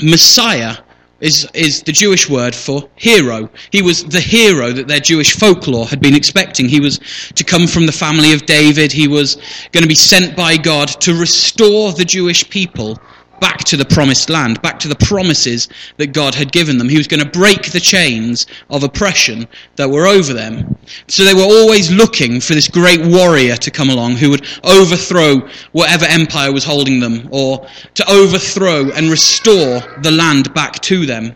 Messiah 0.00 0.76
is, 1.22 1.48
is 1.54 1.82
the 1.84 1.92
Jewish 1.92 2.28
word 2.28 2.54
for 2.54 2.90
hero. 2.96 3.48
He 3.70 3.80
was 3.80 4.04
the 4.04 4.20
hero 4.20 4.72
that 4.72 4.88
their 4.88 5.00
Jewish 5.00 5.38
folklore 5.38 5.86
had 5.86 6.02
been 6.02 6.16
expecting. 6.16 6.68
He 6.68 6.80
was 6.80 6.98
to 7.36 7.44
come 7.44 7.68
from 7.68 7.86
the 7.86 7.92
family 7.92 8.32
of 8.32 8.44
David. 8.44 8.90
He 8.90 9.06
was 9.06 9.36
going 9.70 9.82
to 9.82 9.88
be 9.88 9.94
sent 9.94 10.36
by 10.36 10.56
God 10.56 10.88
to 11.02 11.14
restore 11.14 11.92
the 11.92 12.04
Jewish 12.04 12.50
people 12.50 12.98
back 13.42 13.58
to 13.58 13.76
the 13.76 13.84
promised 13.84 14.30
land, 14.30 14.62
back 14.62 14.78
to 14.78 14.86
the 14.86 14.94
promises 14.94 15.68
that 15.96 16.12
God 16.12 16.32
had 16.32 16.52
given 16.52 16.78
them. 16.78 16.88
He 16.88 16.96
was 16.96 17.08
going 17.08 17.18
to 17.18 17.28
break 17.28 17.72
the 17.72 17.80
chains 17.80 18.46
of 18.70 18.84
oppression 18.84 19.48
that 19.74 19.90
were 19.90 20.06
over 20.06 20.32
them. 20.32 20.78
So 21.08 21.24
they 21.24 21.34
were 21.34 21.42
always 21.42 21.90
looking 21.90 22.40
for 22.40 22.54
this 22.54 22.68
great 22.68 23.04
warrior 23.04 23.56
to 23.56 23.70
come 23.72 23.90
along 23.90 24.12
who 24.12 24.30
would 24.30 24.46
overthrow 24.62 25.48
whatever 25.72 26.04
empire 26.04 26.52
was 26.52 26.62
holding 26.62 27.00
them 27.00 27.28
or 27.32 27.66
to 27.94 28.08
overthrow 28.08 28.92
and 28.92 29.10
restore 29.10 29.80
the 30.02 30.12
land 30.12 30.54
back 30.54 30.74
to 30.82 31.04
them. 31.04 31.34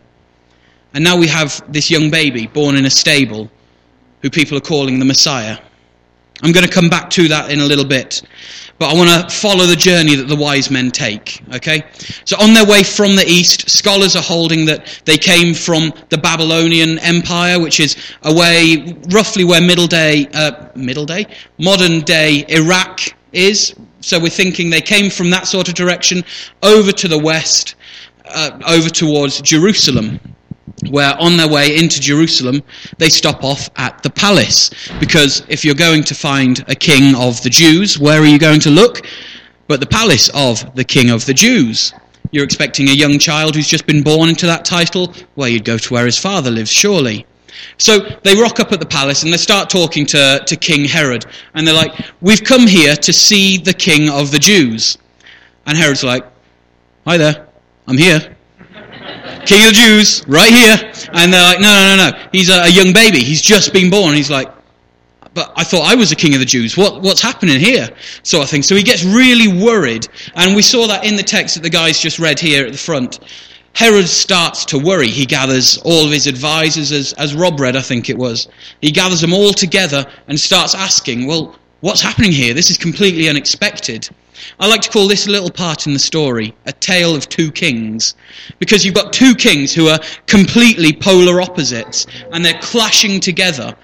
And 0.94 1.02
now 1.02 1.18
we 1.18 1.26
have 1.26 1.60
this 1.70 1.90
young 1.90 2.08
baby 2.12 2.46
born 2.46 2.76
in 2.76 2.86
a 2.86 2.90
stable 2.90 3.50
who 4.22 4.30
people 4.30 4.56
are 4.56 4.62
calling 4.62 5.00
the 5.00 5.04
Messiah. 5.04 5.58
I'm 6.42 6.52
going 6.52 6.66
to 6.66 6.72
come 6.72 6.88
back 6.88 7.10
to 7.10 7.26
that 7.28 7.50
in 7.50 7.58
a 7.58 7.64
little 7.64 7.84
bit. 7.84 8.22
But 8.78 8.92
I 8.92 8.94
want 8.94 9.30
to 9.30 9.34
follow 9.34 9.64
the 9.64 9.76
journey 9.76 10.16
that 10.16 10.28
the 10.28 10.36
wise 10.36 10.70
men 10.70 10.90
take. 10.90 11.42
Okay? 11.54 11.82
So 12.24 12.36
on 12.38 12.52
their 12.52 12.66
way 12.66 12.82
from 12.82 13.16
the 13.16 13.24
east, 13.26 13.70
scholars 13.70 14.16
are 14.16 14.22
holding 14.22 14.66
that 14.66 15.00
they 15.06 15.16
came 15.16 15.54
from 15.54 15.94
the 16.10 16.18
Babylonian 16.18 16.98
Empire, 16.98 17.58
which 17.58 17.80
is 17.80 17.96
away 18.22 18.96
roughly 19.10 19.44
where 19.44 19.62
middle 19.62 19.86
day, 19.86 20.28
uh, 20.34 20.68
middle 20.74 21.06
day? 21.06 21.26
Modern 21.58 22.02
day 22.02 22.44
Iraq 22.48 23.00
is. 23.32 23.74
So 24.00 24.20
we're 24.20 24.28
thinking 24.28 24.68
they 24.68 24.82
came 24.82 25.10
from 25.10 25.30
that 25.30 25.46
sort 25.46 25.68
of 25.68 25.74
direction 25.74 26.22
over 26.62 26.92
to 26.92 27.08
the 27.08 27.18
west, 27.18 27.76
uh, 28.26 28.58
over 28.66 28.90
towards 28.90 29.40
Jerusalem 29.40 30.20
where 30.90 31.18
on 31.20 31.36
their 31.36 31.48
way 31.48 31.76
into 31.76 32.00
Jerusalem, 32.00 32.62
they 32.98 33.08
stop 33.08 33.42
off 33.42 33.70
at 33.76 34.02
the 34.02 34.10
palace. 34.10 34.70
Because 35.00 35.42
if 35.48 35.64
you're 35.64 35.74
going 35.74 36.04
to 36.04 36.14
find 36.14 36.64
a 36.68 36.74
king 36.74 37.14
of 37.14 37.42
the 37.42 37.50
Jews, 37.50 37.98
where 37.98 38.20
are 38.20 38.26
you 38.26 38.38
going 38.38 38.60
to 38.60 38.70
look? 38.70 39.06
But 39.68 39.80
the 39.80 39.86
palace 39.86 40.28
of 40.34 40.74
the 40.74 40.84
king 40.84 41.10
of 41.10 41.26
the 41.26 41.34
Jews. 41.34 41.92
You're 42.30 42.44
expecting 42.44 42.88
a 42.88 42.92
young 42.92 43.18
child 43.18 43.54
who's 43.54 43.68
just 43.68 43.86
been 43.86 44.02
born 44.02 44.28
into 44.28 44.46
that 44.46 44.64
title? 44.64 45.14
Well, 45.36 45.48
you'd 45.48 45.64
go 45.64 45.78
to 45.78 45.94
where 45.94 46.06
his 46.06 46.18
father 46.18 46.50
lives, 46.50 46.70
surely. 46.70 47.26
So 47.78 48.00
they 48.22 48.34
rock 48.34 48.60
up 48.60 48.72
at 48.72 48.80
the 48.80 48.86
palace 48.86 49.22
and 49.22 49.32
they 49.32 49.38
start 49.38 49.70
talking 49.70 50.06
to, 50.06 50.42
to 50.44 50.56
King 50.56 50.84
Herod. 50.84 51.24
And 51.54 51.66
they're 51.66 51.74
like, 51.74 51.92
We've 52.20 52.42
come 52.42 52.66
here 52.66 52.94
to 52.96 53.12
see 53.12 53.58
the 53.58 53.72
king 53.72 54.10
of 54.10 54.30
the 54.30 54.38
Jews. 54.38 54.98
And 55.66 55.76
Herod's 55.76 56.04
like, 56.04 56.24
Hi 57.06 57.16
there, 57.16 57.48
I'm 57.86 57.98
here. 57.98 58.35
King 59.46 59.62
of 59.62 59.68
the 59.68 59.80
Jews, 59.80 60.26
right 60.26 60.52
here. 60.52 60.92
And 61.12 61.32
they're 61.32 61.42
like, 61.42 61.60
no, 61.60 61.68
no, 61.68 61.96
no, 61.96 62.10
no. 62.10 62.28
He's 62.32 62.50
a, 62.50 62.64
a 62.64 62.68
young 62.68 62.92
baby. 62.92 63.20
He's 63.20 63.40
just 63.40 63.72
been 63.72 63.90
born. 63.90 64.14
He's 64.14 64.30
like, 64.30 64.48
but 65.36 65.52
I 65.54 65.64
thought 65.64 65.82
I 65.82 65.94
was 65.94 66.08
the 66.10 66.16
king 66.16 66.32
of 66.32 66.40
the 66.40 66.46
Jews. 66.46 66.76
What, 66.78 67.02
what's 67.02 67.20
happening 67.20 67.60
here? 67.60 67.88
Sort 68.22 68.42
of 68.44 68.50
thing. 68.50 68.62
So 68.62 68.74
he 68.74 68.82
gets 68.82 69.04
really 69.04 69.48
worried. 69.48 70.08
And 70.34 70.56
we 70.56 70.62
saw 70.62 70.86
that 70.86 71.04
in 71.04 71.16
the 71.16 71.22
text 71.22 71.54
that 71.56 71.62
the 71.62 71.70
guys 71.70 72.00
just 72.00 72.18
read 72.18 72.40
here 72.40 72.64
at 72.64 72.72
the 72.72 72.78
front. 72.78 73.20
Herod 73.74 74.08
starts 74.08 74.64
to 74.66 74.78
worry. 74.78 75.08
He 75.08 75.26
gathers 75.26 75.76
all 75.84 76.06
of 76.06 76.10
his 76.10 76.26
advisors, 76.26 76.90
as, 76.90 77.12
as 77.12 77.34
Rob 77.34 77.60
read, 77.60 77.76
I 77.76 77.82
think 77.82 78.08
it 78.08 78.16
was. 78.16 78.48
He 78.80 78.90
gathers 78.90 79.20
them 79.20 79.34
all 79.34 79.52
together 79.52 80.06
and 80.26 80.40
starts 80.40 80.74
asking, 80.74 81.26
well, 81.26 81.54
what's 81.80 82.00
happening 82.00 82.32
here? 82.32 82.54
This 82.54 82.70
is 82.70 82.78
completely 82.78 83.28
unexpected. 83.28 84.08
I 84.58 84.68
like 84.68 84.82
to 84.82 84.90
call 84.90 85.08
this 85.08 85.26
little 85.26 85.50
part 85.50 85.86
in 85.86 85.92
the 85.92 85.98
story 85.98 86.54
a 86.66 86.72
tale 86.72 87.14
of 87.14 87.28
two 87.28 87.50
kings. 87.50 88.14
Because 88.58 88.84
you've 88.84 88.94
got 88.94 89.12
two 89.12 89.34
kings 89.34 89.72
who 89.72 89.88
are 89.88 90.00
completely 90.26 90.92
polar 90.92 91.40
opposites, 91.40 92.06
and 92.32 92.44
they're 92.44 92.60
clashing 92.60 93.20
together 93.20 93.76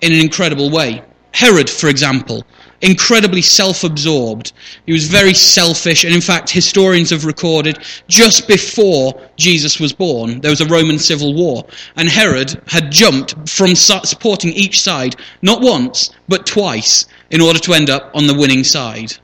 in 0.00 0.12
an 0.12 0.18
incredible 0.18 0.70
way. 0.70 1.02
Herod, 1.32 1.70
for 1.70 1.88
example, 1.88 2.44
incredibly 2.82 3.40
self 3.40 3.84
absorbed. 3.84 4.52
He 4.84 4.92
was 4.92 5.06
very 5.06 5.32
selfish, 5.32 6.04
and 6.04 6.14
in 6.14 6.20
fact, 6.20 6.50
historians 6.50 7.10
have 7.10 7.24
recorded 7.24 7.78
just 8.08 8.46
before 8.46 9.14
Jesus 9.36 9.80
was 9.80 9.92
born, 9.92 10.40
there 10.40 10.50
was 10.50 10.60
a 10.60 10.66
Roman 10.66 10.98
civil 10.98 11.34
war, 11.34 11.64
and 11.96 12.08
Herod 12.08 12.60
had 12.66 12.92
jumped 12.92 13.48
from 13.48 13.74
supporting 13.74 14.52
each 14.52 14.80
side, 14.80 15.16
not 15.40 15.62
once, 15.62 16.10
but 16.28 16.44
twice, 16.44 17.06
in 17.30 17.40
order 17.40 17.58
to 17.60 17.72
end 17.72 17.88
up 17.88 18.10
on 18.14 18.26
the 18.26 18.34
winning 18.34 18.64
side. 18.64 19.14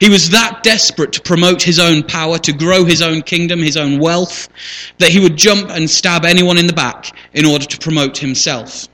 He 0.00 0.08
was 0.08 0.30
that 0.30 0.62
desperate 0.62 1.12
to 1.12 1.20
promote 1.20 1.62
his 1.62 1.78
own 1.78 2.02
power, 2.02 2.38
to 2.38 2.52
grow 2.52 2.84
his 2.84 3.02
own 3.02 3.22
kingdom, 3.22 3.60
his 3.60 3.76
own 3.76 3.98
wealth, 3.98 4.48
that 4.98 5.10
he 5.10 5.20
would 5.20 5.36
jump 5.36 5.70
and 5.70 5.88
stab 5.88 6.24
anyone 6.24 6.58
in 6.58 6.66
the 6.66 6.72
back 6.72 7.16
in 7.32 7.44
order 7.44 7.64
to 7.64 7.78
promote 7.78 8.18
himself. 8.18 8.88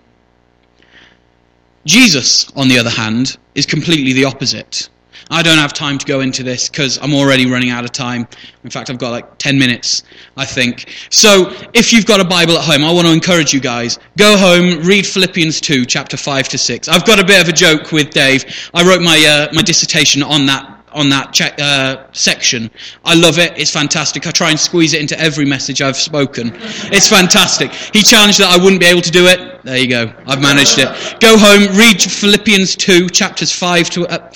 Jesus, 1.87 2.51
on 2.57 2.69
the 2.69 2.79
other 2.79 2.91
hand, 2.91 3.39
is 3.55 3.67
completely 3.67 4.13
the 4.13 4.25
opposite. 4.25 4.89
I 5.31 5.43
don't 5.43 5.59
have 5.59 5.73
time 5.73 5.97
to 5.99 6.07
go 6.07 6.21
into 6.21 6.43
this 6.43 6.69
because 6.69 6.99
I'm 7.01 7.15
already 7.15 7.49
running 7.49 7.71
out 7.71 7.85
of 7.85 7.93
time. 7.93 8.27
In 8.65 8.71
fact, 8.71 8.91
I've 8.91 8.99
got 8.99 9.11
like 9.11 9.39
10 9.39 9.59
minutes, 9.59 10.03
I 10.37 10.45
think. 10.45 10.93
So, 11.11 11.55
if 11.73 11.93
you've 11.93 12.07
got 12.07 12.21
a 12.21 12.25
Bible 12.25 12.59
at 12.59 12.65
home, 12.65 12.85
I 12.85 12.91
want 12.93 13.07
to 13.07 13.13
encourage 13.13 13.55
you 13.55 13.61
guys. 13.61 13.99
Go 14.19 14.37
home, 14.37 14.83
read 14.83 15.07
Philippians 15.07 15.61
2, 15.61 15.85
chapter 15.85 16.17
5 16.17 16.49
to 16.49 16.59
6. 16.59 16.89
I've 16.89 17.07
got 17.07 17.21
a 17.21 17.25
bit 17.25 17.41
of 17.41 17.49
a 17.49 17.53
joke 17.53 17.93
with 17.93 18.11
Dave. 18.11 18.45
I 18.75 18.87
wrote 18.87 19.03
my, 19.03 19.25
uh, 19.25 19.55
my 19.55 19.63
dissertation 19.63 20.23
on 20.23 20.47
that 20.47 20.80
on 20.93 21.09
that 21.11 21.33
check, 21.33 21.55
uh, 21.59 22.07
section. 22.13 22.71
I 23.05 23.15
love 23.15 23.39
it. 23.39 23.59
It's 23.59 23.71
fantastic. 23.71 24.27
I 24.27 24.31
try 24.31 24.51
and 24.51 24.59
squeeze 24.59 24.95
it 24.95 25.01
into 25.01 25.19
every 25.19 25.45
message 25.45 25.83
I've 25.83 25.97
spoken. 25.97 26.53
It's 26.93 27.09
fantastic. 27.09 27.73
He 27.73 28.03
challenged 28.03 28.41
that 28.41 28.51
I 28.51 28.63
wouldn't 28.63 28.81
be 28.81 28.87
able 28.87 29.03
to 29.03 29.11
do 29.11 29.27
it. 29.27 29.63
There 29.65 29.79
you 29.79 29.89
go. 29.89 30.13
I've 30.27 30.41
managed 30.41 30.79
it. 30.79 30.89
Go 31.21 31.37
home, 31.39 31.77
read 31.77 32.01
Philippians 32.01 32.77
2, 32.77 33.09
chapters 33.09 33.53
5 33.53 33.91
to... 33.91 34.07
Uh, 34.07 34.33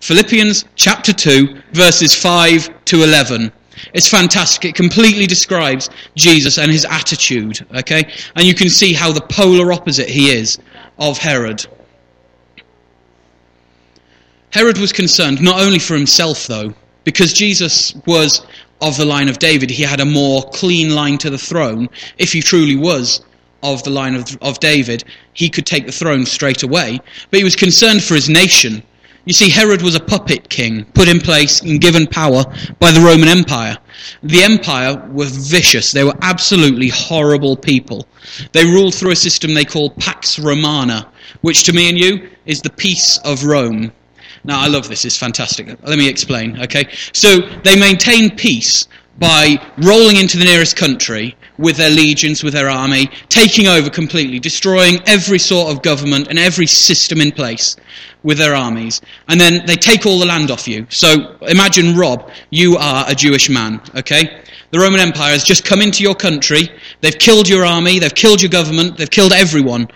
Philippians 0.00 0.66
chapter 0.76 1.14
2, 1.14 1.62
verses 1.72 2.14
5 2.14 2.84
to 2.84 3.02
11. 3.04 3.50
It's 3.94 4.08
fantastic. 4.08 4.64
It 4.66 4.74
completely 4.74 5.26
describes 5.26 5.88
Jesus 6.14 6.58
and 6.58 6.70
his 6.70 6.84
attitude, 6.84 7.66
okay? 7.74 8.12
And 8.36 8.46
you 8.46 8.54
can 8.54 8.68
see 8.68 8.92
how 8.92 9.12
the 9.12 9.20
polar 9.22 9.72
opposite 9.72 10.08
he 10.08 10.30
is 10.30 10.58
of 10.98 11.18
Herod. 11.18 11.66
Herod 14.54 14.78
was 14.78 14.92
concerned 14.92 15.40
not 15.40 15.60
only 15.60 15.80
for 15.80 15.94
himself, 15.96 16.46
though, 16.46 16.74
because 17.02 17.32
Jesus 17.32 17.92
was 18.06 18.46
of 18.80 18.96
the 18.96 19.04
line 19.04 19.28
of 19.28 19.40
David, 19.40 19.68
he 19.68 19.82
had 19.82 19.98
a 19.98 20.04
more 20.04 20.44
clean 20.52 20.94
line 20.94 21.18
to 21.18 21.30
the 21.30 21.38
throne. 21.38 21.88
If 22.18 22.32
he 22.32 22.40
truly 22.40 22.76
was 22.76 23.20
of 23.64 23.82
the 23.82 23.90
line 23.90 24.14
of, 24.14 24.38
of 24.40 24.60
David, 24.60 25.02
he 25.32 25.48
could 25.48 25.66
take 25.66 25.86
the 25.86 25.92
throne 25.92 26.24
straight 26.24 26.62
away. 26.62 27.00
But 27.32 27.38
he 27.38 27.42
was 27.42 27.56
concerned 27.56 28.04
for 28.04 28.14
his 28.14 28.28
nation. 28.28 28.84
You 29.24 29.32
see, 29.32 29.50
Herod 29.50 29.82
was 29.82 29.96
a 29.96 30.00
puppet 30.00 30.48
king, 30.48 30.84
put 30.84 31.08
in 31.08 31.18
place 31.18 31.60
and 31.60 31.80
given 31.80 32.06
power 32.06 32.44
by 32.78 32.92
the 32.92 33.00
Roman 33.00 33.26
Empire. 33.26 33.76
The 34.22 34.44
empire 34.44 35.04
were 35.12 35.26
vicious. 35.26 35.90
They 35.90 36.04
were 36.04 36.14
absolutely 36.22 36.90
horrible 36.90 37.56
people. 37.56 38.06
They 38.52 38.64
ruled 38.64 38.94
through 38.94 39.10
a 39.10 39.16
system 39.16 39.52
they 39.52 39.64
called 39.64 39.96
Pax 39.96 40.38
Romana, 40.38 41.10
which 41.40 41.64
to 41.64 41.72
me 41.72 41.88
and 41.88 41.98
you 41.98 42.30
is 42.46 42.62
the 42.62 42.70
peace 42.70 43.18
of 43.24 43.42
Rome. 43.42 43.90
Now, 44.44 44.60
I 44.60 44.68
love 44.68 44.88
this, 44.88 45.04
it's 45.04 45.16
fantastic. 45.16 45.66
Let 45.82 45.98
me 45.98 46.08
explain, 46.08 46.60
okay? 46.62 46.88
So, 47.12 47.40
they 47.64 47.76
maintain 47.76 48.36
peace 48.36 48.86
by 49.18 49.56
rolling 49.78 50.16
into 50.16 50.38
the 50.38 50.44
nearest 50.44 50.76
country 50.76 51.36
with 51.56 51.76
their 51.76 51.90
legions, 51.90 52.42
with 52.42 52.52
their 52.52 52.68
army, 52.68 53.06
taking 53.28 53.68
over 53.68 53.88
completely, 53.88 54.38
destroying 54.38 55.00
every 55.06 55.38
sort 55.38 55.70
of 55.70 55.82
government 55.82 56.28
and 56.28 56.38
every 56.38 56.66
system 56.66 57.20
in 57.20 57.30
place 57.30 57.76
with 58.22 58.38
their 58.38 58.54
armies. 58.54 59.00
And 59.28 59.40
then 59.40 59.64
they 59.66 59.76
take 59.76 60.04
all 60.04 60.18
the 60.18 60.26
land 60.26 60.50
off 60.50 60.66
you. 60.66 60.86
So 60.90 61.36
imagine, 61.42 61.96
Rob, 61.96 62.30
you 62.50 62.76
are 62.76 63.04
a 63.08 63.14
Jewish 63.14 63.48
man, 63.48 63.80
okay? 63.94 64.42
The 64.72 64.80
Roman 64.80 64.98
Empire 64.98 65.30
has 65.30 65.44
just 65.44 65.64
come 65.64 65.80
into 65.80 66.02
your 66.02 66.16
country, 66.16 66.68
they've 67.00 67.16
killed 67.16 67.48
your 67.48 67.64
army, 67.64 68.00
they've 68.00 68.14
killed 68.14 68.42
your 68.42 68.50
government, 68.50 68.96
they've 68.96 69.10
killed 69.10 69.32
everyone 69.32 69.88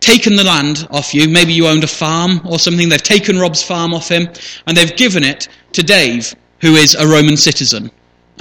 taken 0.00 0.34
the 0.36 0.44
land 0.44 0.88
off 0.90 1.14
you. 1.14 1.28
Maybe 1.28 1.52
you 1.52 1.66
owned 1.66 1.84
a 1.84 1.88
farm 1.88 2.40
or 2.44 2.58
something. 2.58 2.88
They've 2.88 3.02
taken 3.02 3.38
Rob's 3.38 3.62
farm 3.62 3.94
off 3.94 4.08
him 4.08 4.28
and 4.66 4.76
they've 4.76 4.96
given 4.96 5.22
it 5.22 5.48
to 5.72 5.82
Dave, 5.82 6.34
who 6.60 6.74
is 6.74 6.94
a 6.94 7.06
Roman 7.06 7.36
citizen. 7.36 7.90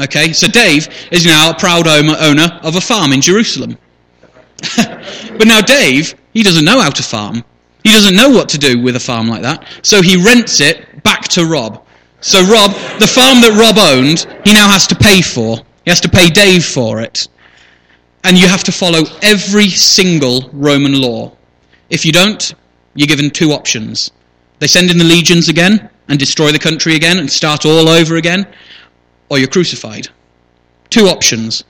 Okay, 0.01 0.31
so 0.31 0.47
Dave 0.47 0.87
is 1.11 1.25
now 1.25 1.51
a 1.51 1.59
proud 1.59 1.87
owner 1.87 2.59
of 2.63 2.75
a 2.75 2.81
farm 2.81 3.11
in 3.11 3.21
Jerusalem. 3.21 3.77
but 4.77 5.45
now 5.45 5.61
Dave, 5.61 6.15
he 6.33 6.43
doesn't 6.43 6.65
know 6.65 6.79
how 6.79 6.89
to 6.89 7.03
farm. 7.03 7.43
He 7.83 7.91
doesn't 7.91 8.15
know 8.15 8.29
what 8.29 8.49
to 8.49 8.57
do 8.57 8.81
with 8.81 8.95
a 8.95 8.99
farm 8.99 9.27
like 9.27 9.41
that. 9.41 9.67
So 9.81 10.01
he 10.01 10.15
rents 10.23 10.59
it 10.59 11.03
back 11.03 11.23
to 11.29 11.45
Rob. 11.45 11.85
So 12.21 12.41
Rob, 12.41 12.71
the 12.99 13.07
farm 13.07 13.39
that 13.41 13.57
Rob 13.57 13.77
owned, 13.77 14.27
he 14.45 14.53
now 14.53 14.67
has 14.69 14.87
to 14.87 14.95
pay 14.95 15.21
for. 15.21 15.57
He 15.85 15.91
has 15.91 16.01
to 16.01 16.09
pay 16.09 16.29
Dave 16.29 16.65
for 16.65 16.99
it. 16.99 17.27
And 18.23 18.37
you 18.37 18.47
have 18.47 18.63
to 18.65 18.71
follow 18.71 19.03
every 19.21 19.69
single 19.69 20.49
Roman 20.51 21.01
law. 21.01 21.31
If 21.89 22.05
you 22.05 22.11
don't, 22.11 22.53
you're 22.95 23.07
given 23.07 23.29
two 23.29 23.51
options. 23.51 24.11
They 24.59 24.67
send 24.67 24.91
in 24.91 24.97
the 24.97 25.03
legions 25.03 25.49
again 25.49 25.89
and 26.07 26.19
destroy 26.19 26.51
the 26.51 26.59
country 26.59 26.95
again 26.95 27.17
and 27.17 27.31
start 27.31 27.65
all 27.65 27.89
over 27.89 28.15
again, 28.15 28.47
or 29.29 29.39
you're 29.39 29.47
crucified. 29.47 30.09
Two 30.89 31.05
options. 31.05 31.63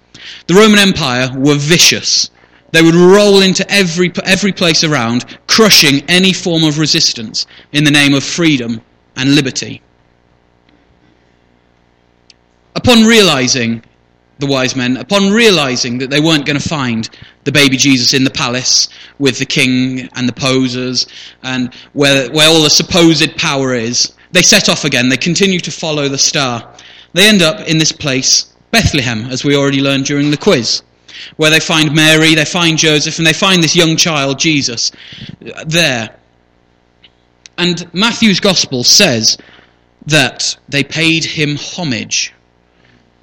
The 0.47 0.55
Roman 0.55 0.79
Empire 0.79 1.29
were 1.37 1.55
vicious. 1.55 2.29
They 2.71 2.81
would 2.81 2.95
roll 2.95 3.41
into 3.41 3.69
every, 3.71 4.11
every 4.25 4.51
place 4.51 4.83
around, 4.83 5.37
crushing 5.47 6.03
any 6.07 6.33
form 6.33 6.63
of 6.63 6.77
resistance 6.77 7.45
in 7.71 7.83
the 7.83 7.91
name 7.91 8.13
of 8.13 8.23
freedom 8.23 8.81
and 9.15 9.35
liberty. 9.35 9.81
Upon 12.75 13.05
realizing 13.05 13.83
the 14.39 14.47
wise 14.47 14.75
men, 14.75 14.97
upon 14.97 15.31
realizing 15.31 15.97
that 15.99 16.09
they 16.09 16.19
weren't 16.19 16.45
going 16.45 16.59
to 16.59 16.67
find 16.67 17.09
the 17.43 17.51
baby 17.51 17.77
Jesus 17.77 18.13
in 18.13 18.23
the 18.23 18.31
palace 18.31 18.89
with 19.19 19.37
the 19.37 19.45
king 19.45 20.09
and 20.15 20.27
the 20.27 20.33
posers 20.33 21.07
and 21.43 21.73
where, 21.93 22.29
where 22.31 22.47
all 22.47 22.63
the 22.63 22.69
supposed 22.69 23.37
power 23.37 23.73
is, 23.73 24.13
they 24.31 24.41
set 24.41 24.69
off 24.69 24.85
again. 24.85 25.09
They 25.09 25.17
continue 25.17 25.59
to 25.59 25.71
follow 25.71 26.07
the 26.07 26.17
star. 26.17 26.73
They 27.13 27.27
end 27.27 27.41
up 27.41 27.67
in 27.67 27.77
this 27.77 27.91
place, 27.91 28.53
Bethlehem, 28.71 29.25
as 29.25 29.43
we 29.43 29.55
already 29.55 29.81
learned 29.81 30.05
during 30.05 30.31
the 30.31 30.37
quiz, 30.37 30.83
where 31.35 31.49
they 31.49 31.59
find 31.59 31.93
Mary, 31.93 32.35
they 32.35 32.45
find 32.45 32.77
Joseph, 32.77 33.17
and 33.17 33.27
they 33.27 33.33
find 33.33 33.61
this 33.61 33.75
young 33.75 33.97
child, 33.97 34.39
Jesus, 34.39 34.91
there. 35.65 36.15
And 37.57 37.93
Matthew's 37.93 38.39
gospel 38.39 38.85
says 38.85 39.37
that 40.05 40.57
they 40.69 40.83
paid 40.83 41.25
him 41.25 41.57
homage. 41.57 42.33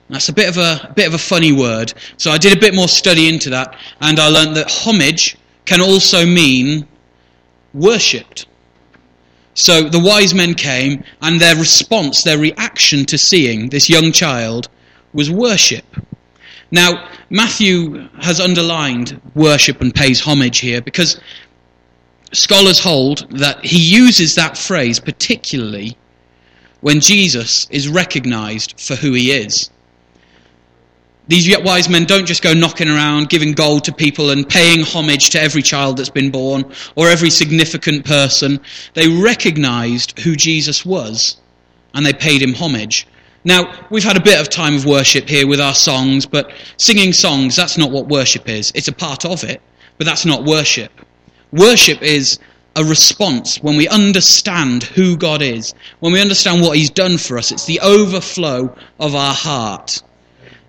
That's 0.08 0.28
a 0.28 0.32
bit 0.32 0.48
of 0.48 0.56
a, 0.56 0.88
a 0.88 0.92
bit 0.94 1.08
of 1.08 1.14
a 1.14 1.18
funny 1.18 1.52
word. 1.52 1.92
So 2.16 2.30
I 2.30 2.38
did 2.38 2.56
a 2.56 2.60
bit 2.60 2.74
more 2.74 2.88
study 2.88 3.28
into 3.28 3.50
that, 3.50 3.76
and 4.00 4.18
I 4.18 4.28
learned 4.28 4.56
that 4.56 4.70
homage 4.70 5.36
can 5.64 5.80
also 5.80 6.24
mean 6.24 6.86
worshipped. 7.74 8.46
So 9.54 9.82
the 9.82 9.98
wise 9.98 10.34
men 10.34 10.54
came, 10.54 11.02
and 11.22 11.40
their 11.40 11.56
response, 11.56 12.22
their 12.22 12.38
reaction 12.38 13.04
to 13.06 13.18
seeing 13.18 13.68
this 13.68 13.88
young 13.88 14.12
child 14.12 14.68
was 15.12 15.30
worship. 15.30 15.84
Now, 16.70 17.08
Matthew 17.30 18.08
has 18.20 18.40
underlined 18.40 19.20
worship 19.34 19.80
and 19.80 19.94
pays 19.94 20.20
homage 20.20 20.58
here 20.58 20.80
because 20.80 21.20
scholars 22.32 22.78
hold 22.78 23.30
that 23.38 23.64
he 23.64 23.78
uses 23.78 24.34
that 24.34 24.58
phrase 24.58 25.00
particularly 25.00 25.96
when 26.80 27.00
Jesus 27.00 27.66
is 27.70 27.88
recognized 27.88 28.80
for 28.80 28.94
who 28.94 29.12
he 29.12 29.32
is. 29.32 29.70
These 31.28 31.58
wise 31.58 31.88
men 31.88 32.04
don't 32.04 32.26
just 32.26 32.42
go 32.42 32.54
knocking 32.54 32.88
around, 32.88 33.30
giving 33.30 33.52
gold 33.52 33.84
to 33.84 33.92
people 33.92 34.30
and 34.30 34.48
paying 34.48 34.82
homage 34.82 35.30
to 35.30 35.40
every 35.40 35.62
child 35.62 35.96
that's 35.96 36.10
been 36.10 36.30
born 36.30 36.72
or 36.94 37.08
every 37.08 37.30
significant 37.30 38.04
person. 38.04 38.60
They 38.94 39.08
recognized 39.08 40.18
who 40.20 40.36
Jesus 40.36 40.86
was 40.86 41.36
and 41.94 42.06
they 42.06 42.12
paid 42.12 42.42
him 42.42 42.54
homage. 42.54 43.06
Now, 43.44 43.72
we've 43.90 44.04
had 44.04 44.16
a 44.16 44.20
bit 44.20 44.40
of 44.40 44.48
time 44.48 44.74
of 44.74 44.86
worship 44.86 45.28
here 45.28 45.46
with 45.46 45.60
our 45.60 45.74
songs, 45.74 46.26
but 46.26 46.52
singing 46.76 47.12
songs, 47.12 47.56
that's 47.56 47.78
not 47.78 47.90
what 47.90 48.08
worship 48.08 48.48
is. 48.48 48.72
It's 48.74 48.88
a 48.88 48.92
part 48.92 49.24
of 49.24 49.44
it, 49.44 49.62
but 49.98 50.06
that's 50.06 50.26
not 50.26 50.44
worship. 50.44 50.92
Worship 51.52 52.02
is 52.02 52.38
a 52.74 52.84
response 52.84 53.62
when 53.62 53.76
we 53.76 53.88
understand 53.88 54.82
who 54.82 55.16
God 55.16 55.42
is, 55.42 55.74
when 56.00 56.12
we 56.12 56.20
understand 56.20 56.60
what 56.60 56.76
He's 56.76 56.90
done 56.90 57.18
for 57.18 57.38
us. 57.38 57.50
It's 57.50 57.66
the 57.66 57.80
overflow 57.80 58.76
of 59.00 59.14
our 59.14 59.32
heart. 59.32 60.02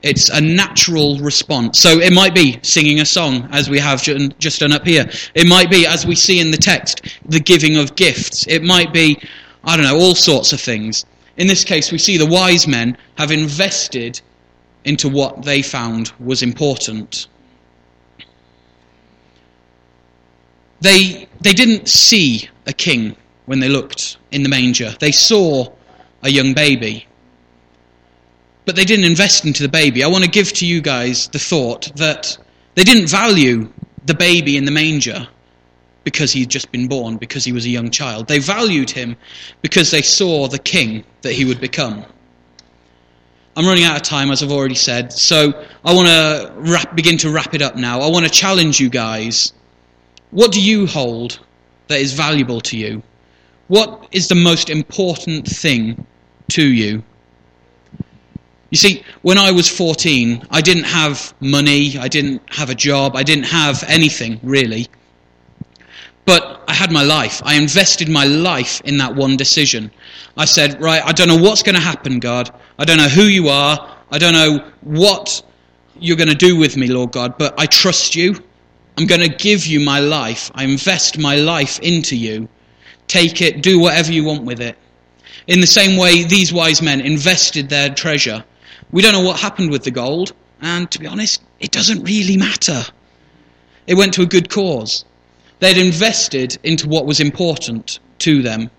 It's 0.03 0.29
a 0.29 0.39
natural 0.39 1.17
response. 1.19 1.79
So 1.79 1.99
it 1.99 2.13
might 2.13 2.35
be 2.35 2.59
singing 2.61 2.99
a 2.99 3.05
song, 3.05 3.47
as 3.51 3.69
we 3.69 3.79
have 3.79 4.01
just 4.37 4.59
done 4.59 4.71
up 4.71 4.85
here. 4.85 5.09
It 5.33 5.47
might 5.47 5.69
be, 5.69 5.87
as 5.87 6.05
we 6.05 6.15
see 6.15 6.39
in 6.39 6.51
the 6.51 6.57
text, 6.57 7.01
the 7.25 7.39
giving 7.39 7.77
of 7.77 7.95
gifts. 7.95 8.45
It 8.47 8.63
might 8.63 8.93
be, 8.93 9.19
I 9.63 9.75
don't 9.75 9.85
know, 9.85 9.97
all 9.97 10.15
sorts 10.15 10.53
of 10.53 10.61
things. 10.61 11.05
In 11.37 11.47
this 11.47 11.63
case, 11.63 11.91
we 11.91 11.97
see 11.97 12.17
the 12.17 12.25
wise 12.25 12.67
men 12.67 12.97
have 13.17 13.31
invested 13.31 14.21
into 14.85 15.09
what 15.09 15.43
they 15.43 15.61
found 15.61 16.13
was 16.19 16.41
important. 16.41 17.27
They, 20.79 21.27
they 21.41 21.53
didn't 21.53 21.89
see 21.89 22.49
a 22.67 22.73
king 22.73 23.15
when 23.45 23.59
they 23.59 23.69
looked 23.69 24.17
in 24.31 24.43
the 24.43 24.49
manger. 24.49 24.95
They 24.99 25.11
saw 25.11 25.71
a 26.21 26.29
young 26.29 26.53
baby. 26.53 27.07
But 28.67 28.75
they 28.75 28.83
didn't 28.83 29.05
invest 29.05 29.45
into 29.45 29.63
the 29.63 29.69
baby. 29.69 30.03
I 30.03 30.07
want 30.07 30.25
to 30.25 30.29
give 30.29 30.51
to 30.53 30.67
you 30.67 30.81
guys 30.81 31.29
the 31.29 31.39
thought 31.39 31.89
that 31.95 32.37
they 32.75 32.83
didn't 32.83 33.07
value 33.07 33.71
the 34.05 34.13
baby 34.13 34.57
in 34.57 34.65
the 34.65 34.71
manger 34.71 35.25
because 36.03 36.33
he'd 36.33 36.49
just 36.49 36.69
been 36.73 36.89
born, 36.89 37.15
because 37.15 37.45
he 37.45 37.53
was 37.53 37.65
a 37.65 37.69
young 37.69 37.89
child. 37.91 38.27
They 38.27 38.39
valued 38.39 38.89
him 38.89 39.15
because 39.61 39.89
they 39.89 40.01
saw 40.01 40.49
the 40.49 40.59
king 40.59 41.05
that 41.21 41.31
he 41.31 41.45
would 41.45 41.61
become. 41.61 42.03
I'm 43.55 43.65
running 43.65 43.85
out 43.85 43.95
of 43.95 44.01
time, 44.01 44.31
as 44.31 44.43
I've 44.43 44.51
already 44.51 44.75
said, 44.75 45.13
so 45.13 45.65
I 45.85 45.93
want 45.93 46.09
to 46.09 46.51
wrap, 46.57 46.93
begin 46.93 47.17
to 47.19 47.29
wrap 47.29 47.55
it 47.55 47.61
up 47.61 47.77
now. 47.77 48.01
I 48.01 48.09
want 48.09 48.25
to 48.25 48.31
challenge 48.31 48.81
you 48.81 48.89
guys. 48.89 49.53
What 50.31 50.51
do 50.51 50.61
you 50.61 50.87
hold 50.87 51.39
that 51.87 52.01
is 52.01 52.11
valuable 52.11 52.59
to 52.61 52.77
you? 52.77 53.01
What 53.69 54.09
is 54.11 54.27
the 54.27 54.35
most 54.35 54.69
important 54.69 55.47
thing 55.47 56.05
to 56.49 56.65
you? 56.65 57.03
You 58.69 58.77
see, 58.77 59.03
when 59.21 59.37
I 59.37 59.51
was 59.51 59.69
14, 59.69 60.45
I 60.49 60.61
didn't 60.61 60.83
have 60.83 61.33
money, 61.39 61.97
I 61.97 62.07
didn't 62.07 62.41
have 62.53 62.69
a 62.69 62.75
job, 62.75 63.15
I 63.15 63.23
didn't 63.23 63.45
have 63.45 63.83
anything, 63.87 64.39
really. 64.43 64.87
But 66.25 66.63
I 66.67 66.73
had 66.73 66.91
my 66.91 67.03
life. 67.03 67.41
I 67.45 67.55
invested 67.55 68.09
my 68.09 68.25
life 68.25 68.81
in 68.81 68.97
that 68.97 69.15
one 69.15 69.37
decision. 69.37 69.89
I 70.35 70.43
said, 70.43 70.81
right, 70.81 71.01
I 71.05 71.13
don't 71.13 71.29
know 71.29 71.37
what's 71.37 71.63
going 71.63 71.75
to 71.75 71.81
happen, 71.81 72.19
God. 72.19 72.53
I 72.77 72.83
don't 72.83 72.97
know 72.97 73.07
who 73.07 73.23
you 73.23 73.47
are. 73.47 73.95
I 74.11 74.17
don't 74.17 74.33
know 74.33 74.69
what 74.81 75.41
you're 75.99 76.17
going 76.17 76.29
to 76.29 76.35
do 76.35 76.57
with 76.57 76.75
me, 76.75 76.87
Lord 76.87 77.13
God, 77.13 77.37
but 77.37 77.57
I 77.57 77.65
trust 77.65 78.15
you. 78.15 78.35
I'm 78.97 79.05
going 79.05 79.21
to 79.21 79.29
give 79.29 79.65
you 79.65 79.79
my 79.79 79.99
life. 79.99 80.51
I 80.55 80.65
invest 80.65 81.17
my 81.17 81.37
life 81.37 81.79
into 81.79 82.17
you. 82.17 82.49
Take 83.07 83.41
it, 83.41 83.63
do 83.63 83.79
whatever 83.79 84.11
you 84.11 84.25
want 84.25 84.43
with 84.43 84.59
it. 84.59 84.77
In 85.47 85.61
the 85.61 85.67
same 85.67 85.97
way, 85.97 86.23
these 86.23 86.51
wise 86.51 86.81
men 86.81 86.99
invested 86.99 87.69
their 87.69 87.93
treasure. 87.93 88.43
We 88.91 89.01
don't 89.01 89.13
know 89.13 89.21
what 89.21 89.39
happened 89.39 89.71
with 89.71 89.83
the 89.83 89.91
gold, 89.91 90.33
and 90.61 90.89
to 90.91 90.99
be 90.99 91.07
honest, 91.07 91.43
it 91.59 91.71
doesn't 91.71 92.03
really 92.03 92.37
matter. 92.37 92.83
It 93.85 93.95
went 93.95 94.13
to 94.15 94.21
a 94.21 94.25
good 94.25 94.49
cause. 94.49 95.05
They'd 95.59 95.77
invested 95.77 96.57
into 96.63 96.87
what 96.87 97.05
was 97.05 97.19
important 97.19 97.99
to 98.19 98.41
them. 98.41 98.69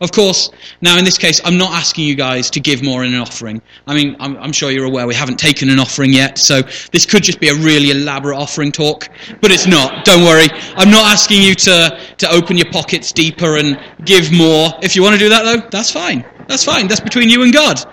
Of 0.00 0.12
course, 0.12 0.50
now 0.80 0.96
in 0.96 1.04
this 1.04 1.18
case, 1.18 1.42
I'm 1.44 1.58
not 1.58 1.72
asking 1.72 2.06
you 2.06 2.14
guys 2.14 2.48
to 2.50 2.60
give 2.60 2.82
more 2.82 3.04
in 3.04 3.12
an 3.12 3.20
offering. 3.20 3.60
I 3.86 3.94
mean, 3.94 4.16
I'm, 4.18 4.34
I'm, 4.38 4.52
sure 4.52 4.70
you're 4.70 4.86
aware 4.86 5.06
we 5.06 5.14
haven't 5.14 5.38
taken 5.38 5.68
an 5.68 5.78
offering 5.78 6.12
yet, 6.12 6.38
so 6.38 6.62
this 6.90 7.04
could 7.04 7.22
just 7.22 7.38
be 7.38 7.48
a 7.48 7.54
really 7.54 7.90
elaborate 7.90 8.36
offering 8.36 8.72
talk, 8.72 9.08
but 9.42 9.50
it's 9.50 9.66
not. 9.66 10.06
Don't 10.06 10.24
worry. 10.24 10.48
I'm 10.76 10.90
not 10.90 11.12
asking 11.12 11.42
you 11.42 11.54
to, 11.54 12.00
to 12.16 12.30
open 12.30 12.56
your 12.56 12.70
pockets 12.70 13.12
deeper 13.12 13.58
and 13.58 13.78
give 14.06 14.32
more. 14.32 14.70
If 14.82 14.96
you 14.96 15.02
want 15.02 15.16
to 15.16 15.18
do 15.18 15.28
that, 15.28 15.42
though, 15.42 15.68
that's 15.70 15.90
fine. 15.90 16.24
That's 16.48 16.64
fine. 16.64 16.88
That's 16.88 17.00
between 17.00 17.28
you 17.28 17.42
and 17.42 17.52
God. 17.52 17.84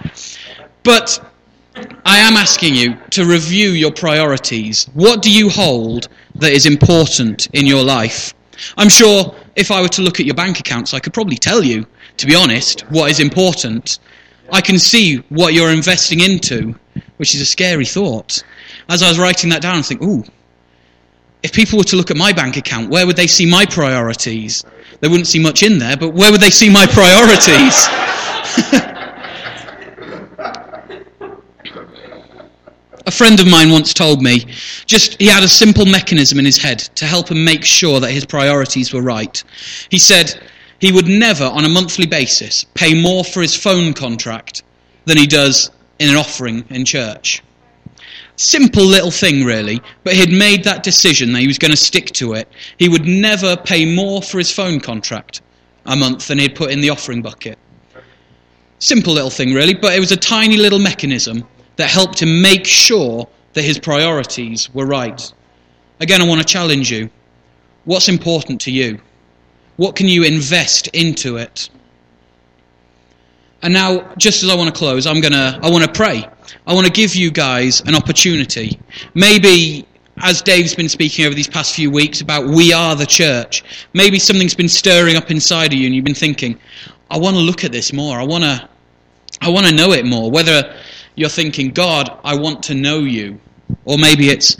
But 0.83 1.26
I 2.05 2.19
am 2.19 2.35
asking 2.35 2.75
you 2.75 2.97
to 3.11 3.25
review 3.25 3.71
your 3.71 3.91
priorities. 3.91 4.85
What 4.93 5.21
do 5.21 5.31
you 5.31 5.49
hold 5.49 6.07
that 6.35 6.51
is 6.51 6.65
important 6.65 7.47
in 7.53 7.65
your 7.65 7.83
life? 7.83 8.33
I'm 8.77 8.89
sure 8.89 9.35
if 9.55 9.71
I 9.71 9.81
were 9.81 9.89
to 9.89 10.01
look 10.01 10.19
at 10.19 10.25
your 10.25 10.35
bank 10.35 10.59
accounts, 10.59 10.93
I 10.93 10.99
could 10.99 11.13
probably 11.13 11.37
tell 11.37 11.63
you, 11.63 11.85
to 12.17 12.25
be 12.25 12.33
honest, 12.33 12.81
what 12.89 13.11
is 13.11 13.19
important. 13.19 13.99
I 14.51 14.61
can 14.61 14.79
see 14.79 15.17
what 15.29 15.53
you're 15.53 15.71
investing 15.71 16.21
into, 16.21 16.75
which 17.17 17.35
is 17.35 17.41
a 17.41 17.45
scary 17.45 17.85
thought. 17.85 18.43
As 18.89 19.03
I 19.03 19.09
was 19.09 19.19
writing 19.19 19.49
that 19.49 19.61
down, 19.61 19.75
I 19.75 19.81
think, 19.81 20.01
ooh, 20.01 20.23
if 21.43 21.53
people 21.53 21.77
were 21.77 21.83
to 21.85 21.95
look 21.95 22.09
at 22.09 22.17
my 22.17 22.31
bank 22.31 22.57
account, 22.57 22.89
where 22.89 23.05
would 23.05 23.15
they 23.15 23.27
see 23.27 23.45
my 23.45 23.65
priorities? 23.65 24.63
They 25.01 25.07
wouldn't 25.07 25.27
see 25.27 25.39
much 25.39 25.61
in 25.61 25.77
there, 25.77 25.97
but 25.97 26.13
where 26.13 26.31
would 26.31 26.41
they 26.41 26.49
see 26.49 26.69
my 26.69 26.87
priorities? 26.87 27.87
A 33.07 33.11
friend 33.11 33.39
of 33.39 33.47
mine 33.47 33.71
once 33.71 33.93
told 33.93 34.21
me 34.21 34.45
just 34.85 35.17
he 35.17 35.27
had 35.27 35.41
a 35.41 35.47
simple 35.47 35.85
mechanism 35.85 36.39
in 36.39 36.45
his 36.45 36.57
head 36.57 36.79
to 36.95 37.05
help 37.05 37.31
him 37.31 37.45
make 37.45 37.63
sure 37.63 38.01
that 38.01 38.11
his 38.11 38.25
priorities 38.25 38.91
were 38.91 39.01
right. 39.01 39.41
He 39.89 39.97
said 39.97 40.37
he 40.79 40.91
would 40.91 41.07
never, 41.07 41.45
on 41.45 41.63
a 41.63 41.69
monthly 41.69 42.05
basis, 42.05 42.65
pay 42.73 43.01
more 43.01 43.23
for 43.23 43.41
his 43.41 43.55
phone 43.55 43.93
contract 43.93 44.63
than 45.05 45.15
he 45.15 45.25
does 45.25 45.71
in 45.99 46.09
an 46.09 46.17
offering 46.17 46.65
in 46.69 46.83
church. 46.83 47.41
Simple 48.35 48.83
little 48.83 49.09
thing, 49.09 49.45
really, 49.45 49.81
but 50.03 50.13
he'd 50.13 50.37
made 50.37 50.65
that 50.65 50.83
decision 50.83 51.31
that 51.31 51.39
he 51.39 51.47
was 51.47 51.57
going 51.57 51.71
to 51.71 51.77
stick 51.77 52.07
to 52.07 52.33
it. 52.33 52.49
He 52.77 52.89
would 52.89 53.05
never 53.05 53.55
pay 53.55 53.85
more 53.85 54.21
for 54.21 54.37
his 54.37 54.51
phone 54.51 54.81
contract 54.81 55.41
a 55.85 55.95
month 55.95 56.27
than 56.27 56.39
he'd 56.39 56.55
put 56.55 56.71
in 56.71 56.81
the 56.81 56.89
offering 56.89 57.21
bucket. 57.21 57.57
Simple 58.79 59.13
little 59.13 59.29
thing, 59.29 59.53
really, 59.53 59.73
but 59.73 59.93
it 59.93 60.01
was 60.01 60.11
a 60.11 60.17
tiny 60.17 60.57
little 60.57 60.79
mechanism 60.79 61.47
that 61.77 61.89
helped 61.89 62.21
him 62.21 62.41
make 62.41 62.65
sure 62.65 63.27
that 63.53 63.63
his 63.63 63.79
priorities 63.79 64.73
were 64.73 64.85
right. 64.85 65.33
Again, 65.99 66.21
I 66.21 66.27
want 66.27 66.41
to 66.41 66.45
challenge 66.45 66.91
you. 66.91 67.09
What's 67.85 68.09
important 68.09 68.61
to 68.61 68.71
you? 68.71 68.99
What 69.77 69.95
can 69.95 70.07
you 70.07 70.23
invest 70.23 70.87
into 70.87 71.37
it? 71.37 71.69
And 73.61 73.73
now, 73.73 74.13
just 74.17 74.43
as 74.43 74.49
I 74.49 74.55
want 74.55 74.73
to 74.73 74.77
close, 74.77 75.07
I'm 75.07 75.21
gonna 75.21 75.59
I 75.61 75.69
want 75.71 75.83
to 75.83 75.91
pray. 75.91 76.27
I 76.65 76.73
want 76.73 76.85
to 76.85 76.91
give 76.91 77.15
you 77.15 77.31
guys 77.31 77.81
an 77.81 77.95
opportunity. 77.95 78.79
Maybe 79.13 79.87
as 80.21 80.41
Dave's 80.41 80.75
been 80.75 80.89
speaking 80.89 81.25
over 81.25 81.35
these 81.35 81.47
past 81.47 81.75
few 81.75 81.91
weeks 81.91 82.21
about 82.21 82.47
we 82.47 82.73
are 82.73 82.95
the 82.95 83.05
church, 83.05 83.63
maybe 83.93 84.19
something's 84.19 84.55
been 84.55 84.69
stirring 84.69 85.15
up 85.15 85.31
inside 85.31 85.73
of 85.73 85.79
you 85.79 85.85
and 85.85 85.95
you've 85.95 86.05
been 86.05 86.15
thinking, 86.15 86.59
I 87.09 87.17
want 87.17 87.35
to 87.35 87.41
look 87.41 87.63
at 87.63 87.71
this 87.71 87.93
more. 87.93 88.17
I 88.17 88.23
want 88.23 88.43
to 88.43 88.69
I 89.41 89.49
want 89.49 89.67
to 89.67 89.73
know 89.73 89.91
it 89.91 90.05
more. 90.05 90.31
Whether 90.31 90.75
you're 91.17 91.29
thinking, 91.29 91.71
God, 91.71 92.17
I 92.23 92.35
want 92.37 92.63
to 92.63 92.75
know 92.75 92.99
you. 92.99 93.41
Or 93.83 93.97
maybe 93.97 94.29
it's, 94.29 94.55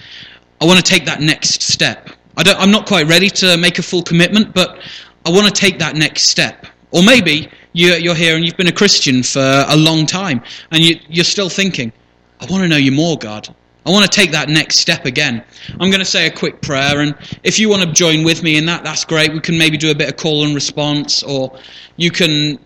I 0.60 0.66
want 0.66 0.78
to 0.78 0.84
take 0.84 1.06
that 1.06 1.22
next 1.22 1.62
step. 1.62 2.10
I 2.36 2.44
am 2.62 2.72
not 2.72 2.88
quite 2.88 3.08
ready 3.08 3.30
to 3.30 3.58
make 3.58 3.80
a 3.80 3.84
full 3.84 4.02
commitment, 4.02 4.54
but 4.54 4.80
I 5.26 5.30
want 5.30 5.46
to 5.46 5.54
take 5.54 5.80
that 5.80 5.96
next 5.96 6.24
step. 6.24 6.66
Or 6.92 7.04
maybe 7.04 7.50
you're 7.74 8.16
here 8.16 8.36
and 8.36 8.44
you've 8.44 8.58
been 8.58 8.68
a 8.68 8.74
Christian 8.74 9.22
for 9.22 9.66
a 9.68 9.78
long 9.78 10.08
time 10.08 10.42
and 10.72 10.84
you, 10.84 11.22
are 11.22 11.24
still 11.24 11.50
thinking, 11.50 11.94
I 12.42 12.46
want 12.48 12.64
to 12.64 12.68
know 12.68 12.78
you 12.78 12.92
more, 12.92 13.18
God. 13.18 13.54
I 13.86 13.92
want 13.92 14.04
to 14.04 14.12
take 14.12 14.32
that 14.32 14.50
next 14.50 14.80
step 14.80 15.06
again. 15.06 15.44
I'm 15.80 15.92
going 15.92 16.00
to 16.00 16.06
say 16.06 16.28
a 16.28 16.32
quick 16.32 16.62
prayer, 16.62 17.00
and 17.00 17.16
if 17.44 17.58
you 17.58 17.70
want 17.70 17.84
to 17.84 17.92
join 17.94 18.26
with 18.26 18.44
me 18.44 18.58
in 18.58 18.66
that, 18.66 18.84
that's 18.84 19.06
great. 19.06 19.32
We 19.32 19.40
can 19.40 19.58
maybe 19.58 19.78
do 19.78 19.92
a 19.92 19.96
bit 19.96 20.10
of 20.10 20.18
call 20.18 20.44
and 20.44 20.54
response, 20.54 21.24
or 21.24 21.58
you 21.96 22.12
can 22.12 22.60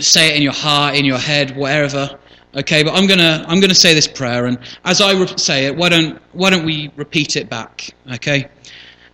say 0.00 0.30
it 0.30 0.36
in 0.36 0.42
your 0.42 0.52
heart, 0.52 0.96
in 0.96 1.04
your 1.04 1.18
head, 1.18 1.56
wherever. 1.56 2.18
Okay, 2.54 2.82
but 2.82 2.94
I'm 2.94 3.06
gonna 3.06 3.44
I'm 3.46 3.60
gonna 3.60 3.74
say 3.74 3.92
this 3.94 4.08
prayer, 4.08 4.46
and 4.46 4.58
as 4.84 5.00
I 5.00 5.12
re- 5.12 5.26
say 5.36 5.66
it, 5.66 5.76
why 5.76 5.90
don't 5.90 6.20
why 6.32 6.50
don't 6.50 6.64
we 6.64 6.90
repeat 6.96 7.36
it 7.36 7.50
back? 7.50 7.90
Okay, 8.14 8.48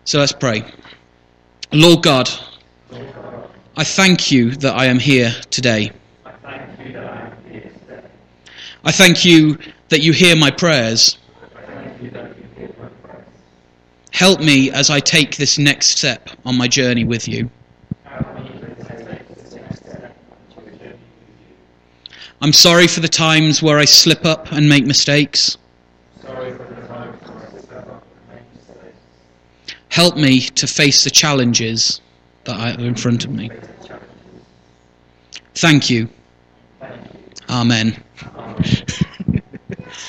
so 0.04 0.20
let's 0.20 0.32
pray. 0.32 0.64
Lord 1.72 2.04
God, 2.04 2.30
I 3.76 3.82
thank 3.82 4.30
you 4.30 4.52
that 4.52 4.74
I 4.74 4.86
am 4.86 5.00
here 5.00 5.34
today. 5.50 5.90
I 8.84 8.92
thank 8.92 9.24
you 9.24 9.58
that 9.88 10.02
hear 10.12 10.36
my 10.36 10.50
prayers. 10.50 11.18
I 11.56 11.62
thank 11.62 12.02
you 12.02 12.10
that 12.10 12.36
you 12.36 12.44
hear 12.56 12.68
my 12.78 12.88
prayers. 13.02 13.24
Help 14.12 14.40
me 14.40 14.70
as 14.70 14.90
I 14.90 15.00
take 15.00 15.36
this 15.36 15.58
next 15.58 15.86
step 15.88 16.30
on 16.44 16.56
my 16.56 16.68
journey 16.68 17.02
with 17.04 17.26
you. 17.26 17.50
I'm 22.44 22.52
sorry 22.52 22.88
for 22.88 23.00
the 23.00 23.08
times 23.08 23.62
where 23.62 23.78
I 23.78 23.86
slip 23.86 24.26
up 24.26 24.52
and 24.52 24.68
make 24.68 24.84
mistakes. 24.84 25.56
Help 29.88 30.18
me 30.18 30.40
to 30.40 30.66
face 30.66 31.04
the 31.04 31.10
challenges 31.10 32.02
that 32.44 32.54
are 32.54 32.78
in 32.78 32.96
front 32.96 33.24
of 33.24 33.30
me. 33.30 33.50
Thank 35.54 35.88
you. 35.88 36.10
Amen. 37.48 37.96